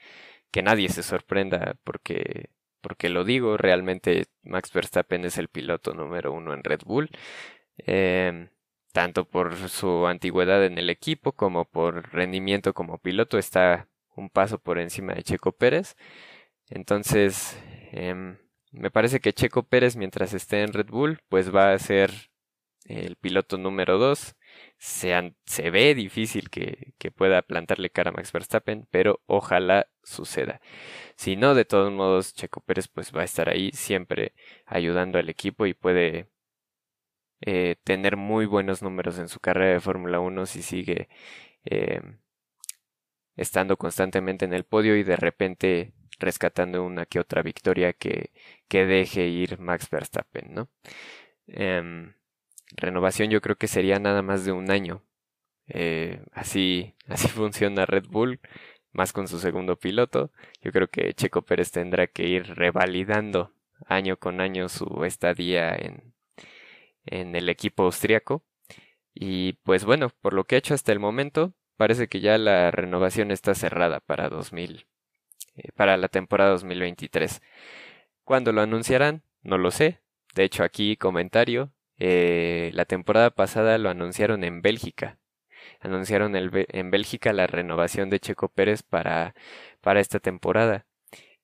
Que 0.50 0.62
nadie 0.62 0.88
se 0.88 1.02
sorprenda 1.04 1.76
porque, 1.85 2.50
porque 2.80 3.09
lo 3.09 3.24
digo, 3.24 3.56
realmente 3.56 4.26
Max 4.42 4.72
Verstappen 4.72 5.24
es 5.24 5.38
el 5.38 5.48
piloto 5.48 5.94
número 5.94 6.33
uno 6.33 6.54
en 6.54 6.64
Red 6.64 6.80
Bull. 6.85 7.11
Eh, 7.78 8.50
tanto 8.92 9.24
por 9.26 9.68
su 9.68 10.07
antigüedad 10.07 10.64
en 10.64 10.79
el 10.79 10.90
equipo 10.90 11.33
como 11.33 11.64
por 11.64 12.12
rendimiento 12.12 12.74
como 12.74 12.98
piloto, 12.98 13.38
está 13.38 13.88
un 14.16 14.31
paso 14.31 14.59
por 14.59 14.79
encima 14.79 15.14
de 15.14 15.22
Checo 15.22 15.53
Pérez. 15.53 15.96
Entonces, 16.68 17.59
em, 17.92 18.38
me 18.73 18.90
parece 18.90 19.21
que 19.21 19.33
Checo 19.33 19.65
Pérez, 19.65 19.96
mientras 19.96 20.35
esté 20.35 20.62
en 20.62 20.73
Red 20.73 20.88
Bull, 20.88 21.21
pues 21.29 21.54
va 21.54 21.73
a 21.73 21.79
ser 21.79 22.31
el 22.87 23.17
piloto 23.17 23.58
número 23.58 23.98
2. 23.98 24.37
Se, 24.79 25.71
ve 25.71 25.94
difícil 25.94 26.50
que, 26.50 26.94
que, 26.98 27.10
pueda 27.10 27.42
plantarle 27.42 27.90
cara 27.90 28.10
a 28.10 28.12
Max 28.12 28.33
Verstappen, 28.33 28.87
pero 28.90 29.21
ojalá 29.27 29.88
suceda. 30.02 30.60
Si 31.17 31.37
no, 31.37 31.54
de 31.54 31.65
todos 31.65 31.92
modos, 31.92 32.35
Checo 32.35 32.60
Pérez 32.62 32.88
pues 32.88 33.12
va 33.15 33.23
a 33.23 33.25
estar 33.25 33.48
ahí 33.48 33.71
siempre 33.73 34.35
ayudando 34.67 35.19
al 35.19 35.29
equipo 35.29 35.67
y 35.67 35.75
puede 35.75 36.29
eh, 37.41 37.77
tener 37.85 38.17
muy 38.17 38.47
buenos 38.47 38.83
números 38.83 39.19
en 39.19 39.29
su 39.29 39.41
carrera 39.41 39.75
de 39.75 39.81
Fórmula 39.81 40.21
1 40.21 40.47
si 40.47 40.63
sigue 40.63 41.09
eh, 41.65 42.03
estando 43.37 43.77
constantemente 43.77 44.45
en 44.45 44.53
el 44.53 44.65
podio 44.65 44.97
y 44.97 45.03
de 45.03 45.17
repente 45.17 45.93
rescatando 46.19 46.85
una 46.85 47.07
que 47.07 47.19
otra 47.21 47.43
victoria 47.43 47.93
que, 47.95 48.31
que 48.69 48.87
deje 48.87 49.29
ir 49.29 49.59
Max 49.59 49.88
Verstappen, 49.91 50.55
¿no? 50.55 50.69
Em, 51.47 52.15
renovación 52.77 53.31
yo 53.31 53.41
creo 53.41 53.57
que 53.57 53.69
sería 53.69 53.99
nada 53.99 54.23
más 54.23 54.45
de 54.45 54.53
un 54.53 54.71
año. 54.71 55.03
Eh, 55.69 56.23
así, 56.33 56.95
así 57.09 57.29
funciona 57.29 57.87
Red 57.87 58.07
Bull. 58.09 58.41
más 58.93 59.13
con 59.13 59.29
su 59.29 59.38
segundo 59.41 59.77
piloto. 59.77 60.33
Yo 60.63 60.73
creo 60.73 60.88
que 60.88 61.15
Checo 61.15 61.43
Pérez 61.43 61.73
tendrá 61.73 62.07
que 62.09 62.27
ir 62.29 62.47
revalidando 62.57 63.53
año 63.87 64.19
con 64.19 64.41
año 64.41 64.69
su 64.69 65.05
estadía 65.05 65.75
en, 65.77 66.10
en 67.07 67.35
el 67.37 67.48
equipo 67.48 67.85
austriaco. 67.85 68.44
Y 69.15 69.55
pues 69.65 69.85
bueno, 69.85 70.11
por 70.21 70.35
lo 70.35 70.44
que 70.44 70.57
ha 70.57 70.59
hecho 70.59 70.75
hasta 70.75 70.92
el 70.92 71.01
momento, 71.01 71.55
parece 71.77 72.09
que 72.09 72.21
ya 72.21 72.38
la 72.38 72.71
renovación 72.71 73.31
está 73.31 73.55
cerrada 73.55 74.01
para 74.01 74.29
2000, 74.29 74.87
eh, 75.57 75.73
para 75.75 75.96
la 75.96 76.09
temporada 76.09 76.51
2023. 76.51 77.42
¿Cuándo 78.25 78.53
lo 78.53 78.63
anunciarán? 78.63 79.23
No 79.42 79.59
lo 79.59 79.71
sé. 79.71 80.01
De 80.35 80.44
hecho, 80.44 80.63
aquí 80.65 80.96
comentario, 80.96 81.73
eh, 81.98 82.71
la 82.75 82.85
temporada 82.85 83.31
pasada 83.31 83.79
lo 83.79 83.90
anunciaron 83.90 84.44
en 84.44 84.63
Bélgica. 84.63 85.19
Anunciaron 85.81 86.35
en 86.37 86.90
Bélgica 86.90 87.33
la 87.33 87.46
renovación 87.46 88.11
de 88.11 88.21
Checo 88.21 88.48
Pérez 88.48 88.83
para, 88.83 89.35
para 89.81 90.01
esta 90.01 90.21
temporada. 90.21 90.87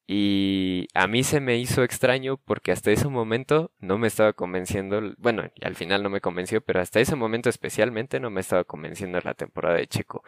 Y 0.09 0.87
a 0.95 1.09
mí 1.09 1.25
se 1.25 1.41
me 1.41 1.57
hizo 1.59 1.83
extraño 1.83 2.37
porque 2.37 2.71
hasta 2.71 2.93
ese 2.93 3.09
momento 3.09 3.73
no 3.81 3.99
me 3.99 4.07
estaba 4.07 4.35
convenciendo, 4.35 5.01
bueno, 5.19 5.51
al 5.63 5.75
final 5.75 6.03
no 6.03 6.11
me 6.11 6.21
convenció, 6.21 6.61
pero 6.61 6.81
hasta 6.81 7.01
ese 7.01 7.17
momento 7.17 7.49
especialmente 7.49 8.21
no 8.21 8.31
me 8.31 8.41
estaba 8.41 8.65
convenciendo 8.65 9.21
la 9.21 9.35
temporada 9.35 9.77
de 9.77 9.89
Checo. 9.89 10.23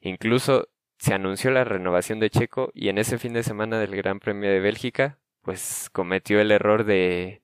Incluso 0.00 0.68
se 0.98 1.14
anunció 1.14 1.50
la 1.50 1.64
renovación 1.64 2.20
de 2.20 2.30
Checo 2.30 2.70
y 2.74 2.88
en 2.88 2.98
ese 2.98 3.18
fin 3.18 3.32
de 3.32 3.42
semana 3.42 3.80
del 3.80 3.96
Gran 3.96 4.20
Premio 4.20 4.48
de 4.50 4.60
Bélgica, 4.60 5.18
pues 5.42 5.90
cometió 5.92 6.40
el 6.40 6.52
error 6.52 6.84
de, 6.84 7.42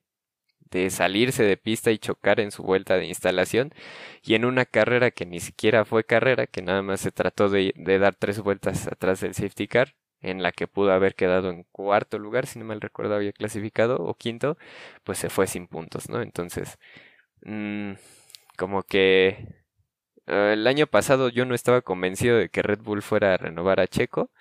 de 0.71 0.89
salirse 0.89 1.43
de 1.43 1.57
pista 1.57 1.91
y 1.91 1.99
chocar 1.99 2.39
en 2.39 2.51
su 2.51 2.63
vuelta 2.63 2.95
de 2.97 3.05
instalación 3.07 3.73
y 4.23 4.35
en 4.35 4.45
una 4.45 4.65
carrera 4.65 5.11
que 5.11 5.25
ni 5.25 5.39
siquiera 5.39 5.85
fue 5.85 6.03
carrera, 6.05 6.47
que 6.47 6.61
nada 6.61 6.81
más 6.81 7.01
se 7.01 7.11
trató 7.11 7.49
de, 7.49 7.73
de 7.75 7.99
dar 7.99 8.15
tres 8.15 8.39
vueltas 8.39 8.87
atrás 8.87 9.21
del 9.21 9.35
safety 9.35 9.67
car, 9.67 9.95
en 10.23 10.41
la 10.43 10.51
que 10.51 10.67
pudo 10.67 10.91
haber 10.93 11.15
quedado 11.15 11.49
en 11.51 11.63
cuarto 11.71 12.19
lugar, 12.19 12.47
si 12.47 12.59
no 12.59 12.65
mal 12.65 12.81
recuerdo 12.81 13.15
había 13.15 13.33
clasificado, 13.33 13.97
o 13.97 14.15
quinto, 14.15 14.57
pues 15.03 15.19
se 15.19 15.29
fue 15.29 15.47
sin 15.47 15.67
puntos, 15.67 16.09
¿no? 16.09 16.21
Entonces, 16.21 16.79
mmm, 17.43 17.93
como 18.57 18.83
que 18.83 19.47
uh, 20.27 20.53
el 20.53 20.67
año 20.67 20.87
pasado 20.87 21.29
yo 21.29 21.45
no 21.45 21.55
estaba 21.55 21.81
convencido 21.81 22.37
de 22.37 22.49
que 22.49 22.61
Red 22.63 22.79
Bull 22.81 23.01
fuera 23.03 23.33
a 23.35 23.37
renovar 23.37 23.79
a 23.79 23.87
Checo, 23.87 24.31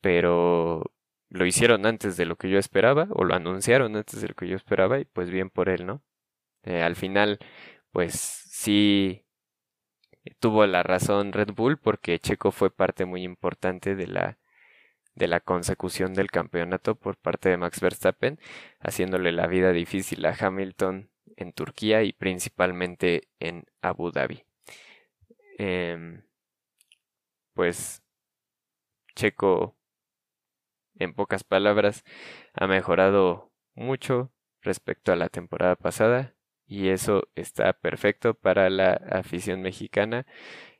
pero 0.00 0.92
lo 1.30 1.46
hicieron 1.46 1.86
antes 1.86 2.16
de 2.16 2.26
lo 2.26 2.36
que 2.36 2.50
yo 2.50 2.58
esperaba, 2.58 3.08
o 3.10 3.24
lo 3.24 3.34
anunciaron 3.34 3.96
antes 3.96 4.20
de 4.20 4.28
lo 4.28 4.34
que 4.34 4.48
yo 4.48 4.56
esperaba, 4.56 5.00
y 5.00 5.04
pues 5.06 5.30
bien 5.30 5.50
por 5.50 5.68
él, 5.68 5.86
¿no? 5.86 6.02
Eh, 6.64 6.82
al 6.82 6.96
final, 6.96 7.38
pues 7.92 8.14
sí 8.14 9.24
tuvo 10.40 10.66
la 10.66 10.82
razón 10.82 11.32
Red 11.32 11.52
Bull 11.54 11.78
porque 11.78 12.18
Checo 12.18 12.52
fue 12.52 12.70
parte 12.70 13.04
muy 13.04 13.22
importante 13.24 13.94
de 13.94 14.06
la 14.06 14.38
de 15.14 15.28
la 15.28 15.40
consecución 15.40 16.14
del 16.14 16.30
campeonato 16.30 16.94
por 16.94 17.16
parte 17.16 17.48
de 17.48 17.56
Max 17.56 17.80
Verstappen, 17.80 18.38
haciéndole 18.80 19.32
la 19.32 19.46
vida 19.46 19.72
difícil 19.72 20.24
a 20.26 20.36
Hamilton 20.38 21.10
en 21.36 21.52
Turquía 21.52 22.02
y 22.02 22.12
principalmente 22.12 23.28
en 23.40 23.66
Abu 23.82 24.10
Dhabi. 24.10 24.44
Em, 25.58 26.22
pues 27.54 28.02
Checo, 29.14 29.76
en 30.98 31.14
pocas 31.14 31.44
palabras, 31.44 32.04
ha 32.54 32.66
mejorado 32.66 33.52
mucho 33.74 34.32
respecto 34.62 35.12
a 35.12 35.16
la 35.16 35.28
temporada 35.28 35.76
pasada 35.76 36.34
y 36.66 36.88
eso 36.88 37.28
está 37.34 37.72
perfecto 37.74 38.34
para 38.34 38.70
la 38.70 38.92
afición 39.10 39.60
mexicana 39.60 40.26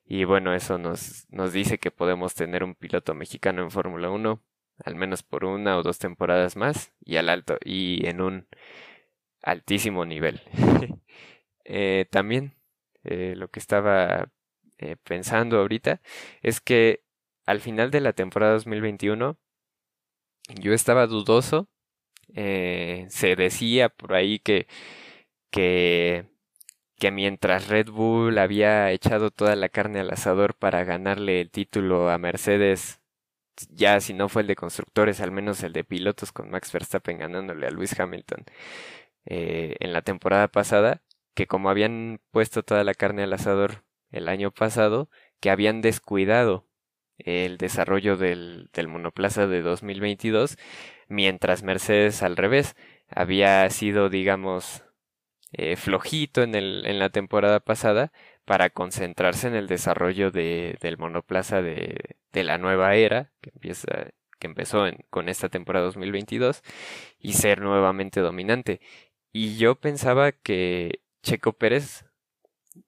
y 0.05 0.25
bueno, 0.25 0.55
eso 0.55 0.79
nos, 0.79 1.27
nos 1.31 1.53
dice 1.53 1.79
que 1.79 1.91
podemos 1.91 2.35
tener 2.35 2.65
un 2.65 2.75
piloto 2.75 3.15
mexicano 3.15 3.63
en 3.63 3.71
Fórmula 3.71 4.11
1, 4.11 4.43
al 4.85 4.95
menos 4.97 5.23
por 5.23 5.45
una 5.45 5.79
o 5.79 5.83
dos 5.83 5.99
temporadas 5.99 6.57
más, 6.57 6.93
y 7.05 7.17
al 7.17 7.29
alto, 7.29 7.59
y 7.65 8.07
en 8.07 8.21
un 8.21 8.47
altísimo 9.43 10.05
nivel. 10.05 10.41
eh, 11.65 12.07
también 12.11 12.55
eh, 13.05 13.35
lo 13.37 13.49
que 13.49 13.61
estaba 13.61 14.31
eh, 14.79 14.97
pensando 15.03 15.59
ahorita 15.59 16.01
es 16.43 16.61
que 16.61 17.03
al 17.47 17.61
final 17.61 17.91
de 17.91 18.01
la 18.01 18.13
temporada 18.13 18.53
2021 18.55 19.39
yo 20.61 20.73
estaba 20.73 21.07
dudoso. 21.07 21.69
Se 22.35 23.37
decía 23.37 23.91
por 23.91 24.15
ahí 24.15 24.39
que, 24.39 24.67
que 25.51 26.32
que 27.03 27.11
mientras 27.11 27.67
Red 27.67 27.91
Bull 27.91 28.39
había 28.39 28.93
echado 28.93 29.33
toda 29.33 29.57
la 29.57 29.69
carne 29.69 29.99
al 29.99 30.11
asador 30.13 30.55
para 30.55 30.85
ganarle 30.85 31.41
el 31.41 31.51
título 31.51 32.09
a 32.11 32.17
Mercedes, 32.17 33.01
ya 33.71 34.01
si 34.01 34.15
no 34.15 34.29
fue 34.29 34.43
el 34.43 34.49
de 34.49 34.55
constructores, 34.55 35.21
al 35.21 35.33
menos 35.33 35.65
el 35.65 35.73
de 35.73 35.83
pilotos 35.83 36.31
con 36.31 36.49
Max 36.51 36.71
Verstappen 36.71 37.19
ganándole 37.19 37.67
a 37.67 37.73
Lewis 37.73 37.99
Hamilton 37.99 38.45
eh, 39.27 39.75
en 39.81 39.93
la 39.93 40.03
temporada 40.03 40.47
pasada, 40.47 41.03
que 41.35 41.49
como 41.49 41.71
habían 41.71 42.21
puesto 42.31 42.63
toda 42.63 42.85
la 42.85 42.95
carne 42.95 43.25
al 43.25 43.33
asador 43.33 43.83
el 44.13 44.29
año 44.29 44.53
pasado, 44.53 45.11
que 45.41 45.51
habían 45.51 45.81
descuidado 45.81 46.69
el 47.19 47.59
desarrollo 47.59 48.17
del, 48.17 48.71
del 48.73 48.87
monoplaza 48.87 49.49
de 49.49 49.63
2022, 49.63 50.57
mientras 51.09 51.65
Mercedes 51.65 52.23
al 52.23 52.37
revés 52.37 52.77
había 53.09 53.69
sido, 53.71 54.09
digamos, 54.09 54.85
eh, 55.53 55.77
flojito 55.77 56.43
en, 56.43 56.55
el, 56.55 56.85
en 56.87 56.99
la 56.99 57.11
temporada 57.11 57.61
pasada 57.61 58.13
para 58.45 58.71
concentrarse 58.71 59.49
en 59.49 59.55
el 59.55 59.69
desarrollo 59.69 60.31
de, 60.31 60.79
del 60.81 60.99
monoplaza 60.99 61.63
de, 61.63 62.17
de 62.33 62.45
la 62.45 62.59
nueva 62.59 62.95
era 62.97 63.33
que 63.41 63.51
empieza 63.55 64.11
que 64.39 64.49
empezó 64.49 64.85
con 65.11 65.29
esta 65.29 65.49
temporada 65.49 65.87
2022 65.87 66.63
y 67.21 67.35
ser 67.35 67.61
nuevamente 67.61 68.21
dominante. 68.21 68.81
Y 69.33 69.57
yo 69.57 69.77
pensaba 69.77 70.33
que 70.33 71.01
Checo 71.23 71.53
Pérez 71.53 72.05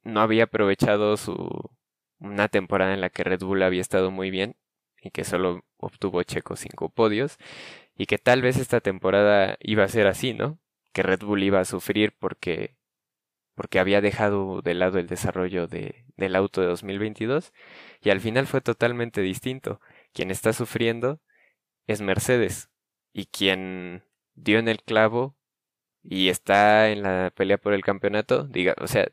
no 0.02 0.20
había 0.20 0.44
aprovechado 0.44 1.16
su 1.16 1.70
una 2.18 2.48
temporada 2.48 2.94
en 2.94 3.00
la 3.00 3.10
que 3.10 3.24
Red 3.24 3.40
Bull 3.40 3.62
había 3.62 3.80
estado 3.82 4.10
muy 4.10 4.30
bien 4.30 4.56
y 5.02 5.10
que 5.10 5.24
solo 5.24 5.64
obtuvo 5.76 6.22
Checo 6.22 6.56
cinco 6.56 6.88
podios 6.88 7.38
y 7.96 8.06
que 8.06 8.18
tal 8.18 8.42
vez 8.42 8.56
esta 8.58 8.80
temporada 8.80 9.56
iba 9.60 9.84
a 9.84 9.88
ser 9.88 10.06
así, 10.06 10.34
¿no? 10.34 10.58
Que 10.94 11.02
Red 11.02 11.20
Bull 11.20 11.42
iba 11.42 11.60
a 11.60 11.66
sufrir 11.66 12.14
porque, 12.18 12.76
porque 13.54 13.80
había 13.80 14.00
dejado 14.00 14.62
de 14.62 14.74
lado 14.74 14.98
el 14.98 15.08
desarrollo 15.08 15.66
de, 15.66 16.06
del 16.16 16.36
auto 16.36 16.62
de 16.62 16.68
2022 16.68 17.52
y 18.00 18.10
al 18.10 18.20
final 18.20 18.46
fue 18.46 18.62
totalmente 18.62 19.20
distinto. 19.20 19.80
Quien 20.14 20.30
está 20.30 20.52
sufriendo 20.54 21.20
es 21.86 22.00
Mercedes 22.00 22.70
y 23.12 23.26
quien 23.26 24.04
dio 24.34 24.58
en 24.58 24.68
el 24.68 24.82
clavo 24.82 25.36
y 26.02 26.28
está 26.28 26.90
en 26.90 27.02
la 27.02 27.32
pelea 27.34 27.58
por 27.58 27.74
el 27.74 27.82
campeonato, 27.82 28.44
diga, 28.44 28.74
o 28.80 28.86
sea, 28.86 29.08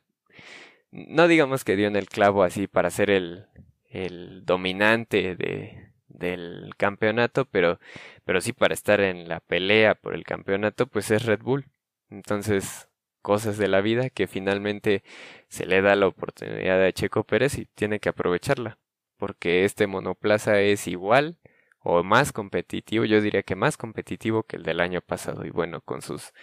no 0.91 1.27
digamos 1.27 1.63
que 1.63 1.75
dio 1.75 1.87
en 1.87 1.95
el 1.95 2.07
clavo 2.09 2.43
así 2.43 2.67
para 2.67 2.91
ser 2.91 3.09
el, 3.09 3.47
el 3.89 4.45
dominante 4.45 5.35
de, 5.35 5.90
del 6.13 6.73
campeonato, 6.77 7.45
pero, 7.45 7.79
pero 8.25 8.41
sí 8.41 8.53
para 8.53 8.73
estar 8.73 9.01
en 9.01 9.27
la 9.27 9.39
pelea 9.39 9.95
por 9.95 10.13
el 10.15 10.23
campeonato, 10.23 10.87
pues 10.87 11.11
es 11.11 11.25
Red 11.25 11.41
Bull. 11.41 11.65
Entonces, 12.09 12.89
cosas 13.21 13.57
de 13.57 13.67
la 13.67 13.81
vida 13.81 14.09
que 14.09 14.27
finalmente 14.27 15.03
se 15.47 15.65
le 15.65 15.81
da 15.81 15.95
la 15.95 16.07
oportunidad 16.07 16.83
a 16.83 16.91
Checo 16.91 17.23
Pérez 17.23 17.57
y 17.57 17.65
tiene 17.65 17.99
que 17.99 18.09
aprovecharla, 18.09 18.79
porque 19.17 19.65
este 19.65 19.87
monoplaza 19.87 20.59
es 20.61 20.87
igual 20.87 21.37
o 21.79 22.03
más 22.03 22.31
competitivo, 22.31 23.05
yo 23.05 23.21
diría 23.21 23.43
que 23.43 23.55
más 23.55 23.77
competitivo 23.77 24.43
que 24.43 24.57
el 24.57 24.63
del 24.63 24.79
año 24.81 25.01
pasado 25.01 25.45
y 25.45 25.49
bueno, 25.49 25.81
con 25.81 26.01
sus 26.01 26.33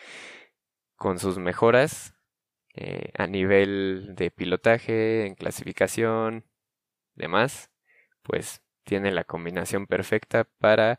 con 0.97 1.19
sus 1.21 1.39
mejoras 1.39 2.15
eh, 2.75 3.13
a 3.17 3.27
nivel 3.27 4.15
de 4.17 4.31
pilotaje, 4.31 5.27
en 5.27 5.35
clasificación, 5.37 6.45
demás, 7.15 7.71
pues 8.23 8.63
tiene 8.89 9.13
la 9.13 9.25
combinación 9.25 9.87
perfecta 9.87 10.45
para 10.59 10.99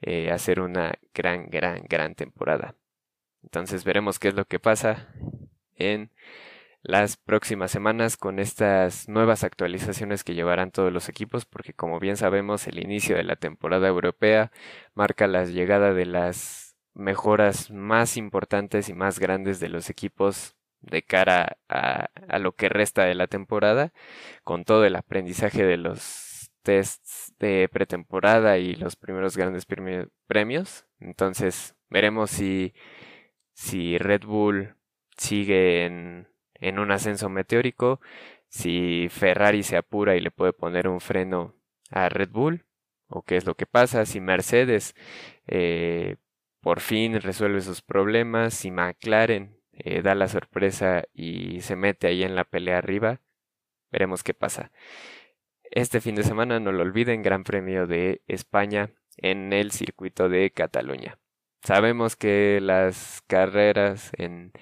eh, 0.00 0.32
hacer 0.32 0.58
una 0.60 0.94
gran, 1.14 1.48
gran, 1.50 1.84
gran 1.88 2.16
temporada. 2.16 2.74
Entonces 3.44 3.84
veremos 3.84 4.18
qué 4.18 4.28
es 4.28 4.34
lo 4.34 4.44
que 4.44 4.58
pasa 4.58 5.08
en 5.76 6.10
las 6.82 7.16
próximas 7.16 7.70
semanas 7.70 8.16
con 8.16 8.40
estas 8.40 9.08
nuevas 9.08 9.44
actualizaciones 9.44 10.24
que 10.24 10.34
llevarán 10.34 10.72
todos 10.72 10.92
los 10.92 11.08
equipos, 11.08 11.44
porque 11.44 11.74
como 11.74 12.00
bien 12.00 12.16
sabemos 12.16 12.66
el 12.66 12.80
inicio 12.80 13.16
de 13.16 13.22
la 13.22 13.36
temporada 13.36 13.86
europea 13.86 14.50
marca 14.94 15.28
la 15.28 15.44
llegada 15.44 15.94
de 15.94 16.06
las 16.06 16.76
mejoras 16.94 17.70
más 17.70 18.16
importantes 18.16 18.88
y 18.88 18.94
más 18.94 19.20
grandes 19.20 19.60
de 19.60 19.68
los 19.68 19.90
equipos 19.90 20.56
de 20.80 21.04
cara 21.04 21.58
a, 21.68 22.08
a 22.28 22.38
lo 22.40 22.56
que 22.56 22.68
resta 22.68 23.04
de 23.04 23.14
la 23.14 23.28
temporada, 23.28 23.92
con 24.42 24.64
todo 24.64 24.84
el 24.84 24.96
aprendizaje 24.96 25.64
de 25.64 25.76
los 25.76 26.31
tests 26.62 27.34
de 27.38 27.68
pretemporada 27.70 28.58
y 28.58 28.74
los 28.74 28.96
primeros 28.96 29.36
grandes 29.36 29.66
premios. 30.26 30.86
Entonces 31.00 31.76
veremos 31.90 32.30
si, 32.30 32.74
si 33.52 33.98
Red 33.98 34.24
Bull 34.24 34.76
sigue 35.16 35.84
en, 35.84 36.28
en 36.54 36.78
un 36.78 36.90
ascenso 36.92 37.28
meteórico, 37.28 38.00
si 38.48 39.08
Ferrari 39.10 39.62
se 39.62 39.76
apura 39.76 40.16
y 40.16 40.20
le 40.20 40.30
puede 40.30 40.52
poner 40.52 40.88
un 40.88 41.00
freno 41.00 41.54
a 41.90 42.08
Red 42.08 42.30
Bull 42.30 42.64
o 43.08 43.22
qué 43.22 43.36
es 43.36 43.46
lo 43.46 43.54
que 43.54 43.66
pasa, 43.66 44.06
si 44.06 44.20
Mercedes 44.20 44.94
eh, 45.46 46.16
por 46.60 46.80
fin 46.80 47.20
resuelve 47.20 47.60
sus 47.60 47.82
problemas, 47.82 48.54
si 48.54 48.70
McLaren 48.70 49.58
eh, 49.72 50.02
da 50.02 50.14
la 50.14 50.28
sorpresa 50.28 51.04
y 51.12 51.60
se 51.60 51.76
mete 51.76 52.06
ahí 52.06 52.22
en 52.22 52.34
la 52.34 52.44
pelea 52.44 52.78
arriba, 52.78 53.20
veremos 53.90 54.22
qué 54.22 54.34
pasa. 54.34 54.70
Este 55.74 56.02
fin 56.02 56.14
de 56.16 56.22
semana, 56.22 56.60
no 56.60 56.70
lo 56.70 56.82
olviden, 56.82 57.22
Gran 57.22 57.44
Premio 57.44 57.86
de 57.86 58.20
España 58.26 58.90
en 59.16 59.54
el 59.54 59.72
circuito 59.72 60.28
de 60.28 60.50
Cataluña. 60.50 61.18
Sabemos 61.62 62.14
que 62.14 62.60
las 62.60 63.22
carreras 63.26 64.10
en, 64.18 64.52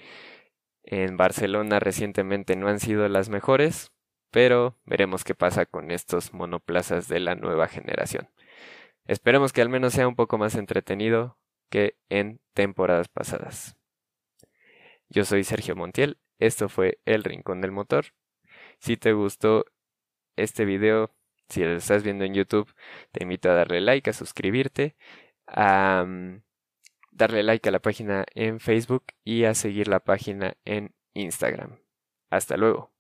en 0.85 1.17
Barcelona 1.17 1.81
recientemente 1.81 2.55
no 2.55 2.69
han 2.69 2.79
sido 2.79 3.09
las 3.09 3.29
mejores, 3.29 3.91
pero 4.31 4.79
veremos 4.85 5.25
qué 5.25 5.35
pasa 5.35 5.67
con 5.67 5.91
estos 5.91 6.33
monoplazas 6.33 7.09
de 7.09 7.19
la 7.19 7.35
nueva 7.35 7.67
generación. 7.67 8.29
Esperemos 9.05 9.53
que 9.53 9.63
al 9.63 9.69
menos 9.69 9.95
sea 9.95 10.07
un 10.07 10.15
poco 10.15 10.39
más 10.39 10.55
entretenido 10.55 11.39
que 11.71 11.97
en 12.09 12.41
temporadas 12.55 13.09
pasadas. 13.09 13.77
Yo 15.09 15.25
soy 15.25 15.43
Sergio 15.43 15.75
Montiel, 15.75 16.19
esto 16.39 16.69
fue 16.69 17.01
El 17.05 17.25
Rincón 17.25 17.61
del 17.63 17.73
Motor. 17.73 18.15
Si 18.79 18.97
te 18.97 19.13
gustó 19.13 19.65
este 20.43 20.65
video, 20.65 21.11
si 21.49 21.63
lo 21.65 21.77
estás 21.77 22.03
viendo 22.03 22.25
en 22.25 22.35
YouTube, 22.35 22.73
te 23.13 23.23
invito 23.25 23.51
a 23.51 23.55
darle 23.55 23.81
like, 23.81 24.11
a 24.11 24.13
suscribirte, 24.13 24.97
a 25.47 26.05
mm, 26.07 26.43
darle 27.13 27.43
like 27.43 27.69
a 27.69 27.73
la 27.73 27.81
página 27.81 28.25
en 28.35 28.61
Facebook 28.61 29.05
y 29.25 29.45
a 29.45 29.55
seguir 29.55 29.89
la 29.89 30.01
página 30.01 30.57
en 30.65 30.95
Instagram. 31.15 31.81
Hasta 32.31 32.57
luego. 32.57 32.93